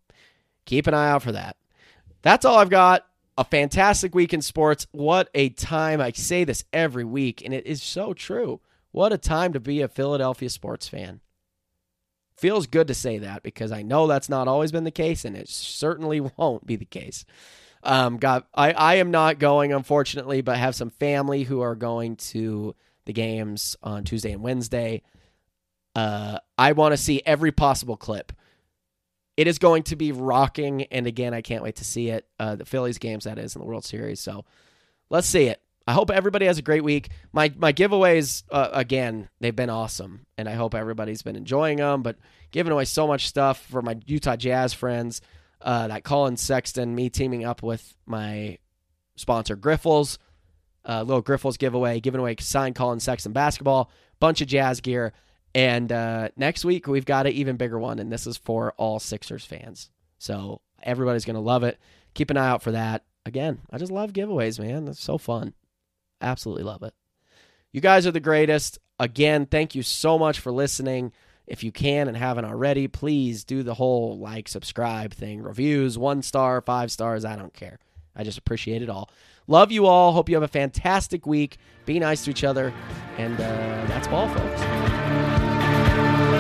keep 0.66 0.87
an 0.87 0.94
eye 0.94 1.11
out 1.11 1.23
for 1.23 1.33
that. 1.33 1.57
That's 2.25 2.47
all 2.47 2.57
I've 2.57 2.71
got 2.71 3.07
a 3.37 3.45
fantastic 3.45 4.15
week 4.15 4.33
in 4.33 4.41
sports. 4.41 4.87
What 4.93 5.29
a 5.35 5.51
time. 5.51 6.01
I 6.01 6.11
say 6.13 6.45
this 6.45 6.65
every 6.73 7.05
week, 7.05 7.45
and 7.45 7.53
it 7.53 7.67
is 7.67 7.83
so 7.83 8.15
true. 8.15 8.61
What 8.93 9.13
a 9.13 9.19
time 9.19 9.53
to 9.53 9.61
be 9.61 9.83
a 9.83 9.89
Philadelphia 9.89 10.49
sports 10.49 10.89
fan. 10.89 11.21
Feels 12.39 12.67
good 12.67 12.89
to 12.89 12.95
say 12.95 13.19
that 13.19 13.43
because 13.43 13.73
I 13.73 13.83
know 13.83 14.07
that's 14.07 14.31
not 14.31 14.49
always 14.49 14.73
been 14.73 14.85
the 14.85 14.91
case, 14.91 15.27
and 15.27 15.37
it 15.37 15.51
certainly 15.51 16.21
won't 16.39 16.67
be 16.67 16.77
the 16.77 16.87
case. 16.87 17.27
Um, 17.83 18.17
got 18.17 18.49
I, 18.55 18.73
I 18.73 18.95
am 18.95 19.11
not 19.11 19.39
going, 19.39 19.75
unfortunately, 19.75 20.40
but 20.40 20.57
have 20.57 20.75
some 20.75 20.88
family 20.88 21.42
who 21.42 21.61
are 21.61 21.75
going 21.75 22.17
to 22.17 22.75
the 23.05 23.13
games 23.13 23.77
on 23.83 24.05
Tuesday 24.05 24.33
and 24.33 24.42
Wednesday. 24.42 25.03
Uh, 25.94 26.38
I 26.57 26.73
want 26.73 26.94
to 26.94 26.96
see 26.96 27.21
every 27.27 27.53
possible 27.53 27.98
clip 27.98 28.33
it 29.37 29.47
is 29.47 29.59
going 29.59 29.83
to 29.85 29.97
be 29.97 30.13
rocking. 30.13 30.85
And 30.85 31.07
again, 31.07 31.35
I 31.35 31.43
can't 31.43 31.63
wait 31.63 31.77
to 31.77 31.85
see 31.85 32.09
it. 32.09 32.27
Uh, 32.39 32.57
the 32.57 32.65
Phillies 32.65 32.99
games, 32.99 33.25
that 33.25 33.39
is, 33.39 33.55
in 33.55 33.61
the 33.61 33.67
World 33.67 33.85
Series. 33.85 34.21
So 34.21 34.45
let's 35.11 35.27
see 35.27 35.47
it. 35.47 35.61
I 35.87 35.93
hope 35.93 36.11
everybody 36.11 36.47
has 36.47 36.57
a 36.57 36.63
great 36.63 36.83
week. 36.83 37.11
My 37.33 37.53
my 37.57 37.73
giveaways, 37.73 38.43
uh, 38.51 38.71
again, 38.73 39.29
they've 39.41 39.55
been 39.55 39.69
awesome, 39.69 40.25
and 40.39 40.49
I 40.49 40.55
hope 40.55 40.75
everybody's 40.75 41.21
been 41.21 41.37
enjoying 41.37 41.77
them. 41.77 42.03
But 42.03 42.17
giving 42.53 42.73
away 42.73 42.87
so 42.87 43.07
much 43.07 43.29
stuff 43.29 43.61
for 43.67 43.83
my 43.83 43.99
Utah 44.07 44.37
Jazz 44.37 44.73
friends, 44.73 45.21
uh, 45.61 45.89
that 45.89 46.05
Collin 46.05 46.39
Sexton, 46.39 46.95
me 46.95 47.11
teaming 47.11 47.45
up 47.45 47.63
with 47.63 47.95
my 48.07 48.59
sponsor 49.17 49.57
Griffles, 49.57 50.19
uh, 50.89 51.03
little 51.03 51.23
Griffles 51.23 51.59
giveaway, 51.59 52.01
giving 52.01 52.21
away 52.21 52.37
signed 52.41 52.75
Collin 52.75 53.01
Sexton 53.01 53.33
basketball, 53.33 53.91
bunch 54.21 54.41
of 54.41 54.49
Jazz 54.49 54.81
gear, 54.81 55.13
And 55.55 55.92
uh, 55.92 56.29
next 56.37 56.65
week, 56.65 56.87
we've 56.87 57.05
got 57.05 57.27
an 57.27 57.33
even 57.33 57.57
bigger 57.57 57.79
one, 57.79 57.98
and 57.98 58.11
this 58.11 58.27
is 58.27 58.37
for 58.37 58.75
all 58.77 58.98
Sixers 58.98 59.44
fans. 59.44 59.90
So 60.19 60.61
everybody's 60.83 61.25
going 61.25 61.35
to 61.35 61.40
love 61.40 61.63
it. 61.63 61.79
Keep 62.15 62.31
an 62.31 62.37
eye 62.37 62.48
out 62.48 62.63
for 62.63 62.73
that. 62.73 63.05
Again, 63.27 63.61
I 63.71 63.79
just 63.79 63.92
love 63.92 64.13
giveaways, 64.13 64.59
man. 64.59 64.88
It's 64.88 65.02
so 65.02 65.17
fun. 65.17 65.55
Absolutely 66.21 66.65
love 66.65 66.83
it. 66.83 66.94
You 67.73 67.81
guys 67.81 68.07
are 68.07 68.13
the 68.13 68.21
greatest. 68.21 68.79
Again, 68.98 69.46
thank 69.46 69.75
you 69.75 69.83
so 69.83 70.19
much 70.19 70.40
for 70.40 70.52
listening. 70.52 71.13
If 71.46 71.63
you 71.63 71.73
can 71.73 72.09
and 72.09 72.17
haven't 72.17 72.44
already, 72.44 72.88
please 72.88 73.44
do 73.44 73.63
the 73.63 73.75
whole 73.75 74.19
like, 74.19 74.48
subscribe 74.48 75.13
thing. 75.13 75.42
Reviews, 75.42 75.98
one 75.98 76.23
star, 76.23 76.61
five 76.61 76.90
stars, 76.90 77.25
I 77.25 77.37
don't 77.37 77.52
care. 77.52 77.79
I 78.17 78.25
just 78.25 78.38
appreciate 78.38 78.83
it 78.83 78.88
all. 78.88 79.11
Love 79.46 79.73
you 79.73 79.87
all. 79.87 80.13
Hope 80.13 80.29
you 80.29 80.37
have 80.37 80.42
a 80.42 80.48
fantastic 80.48 81.27
week. 81.27 81.59
Be 81.85 81.98
nice 81.98 82.25
to 82.25 82.31
each 82.31 82.44
other. 82.44 82.73
And 83.19 83.35
uh, 83.35 83.87
that's 83.88 84.09
ball, 84.09 84.29
folks. 84.29 85.34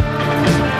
Thank 0.04 0.68
you. 0.68 0.73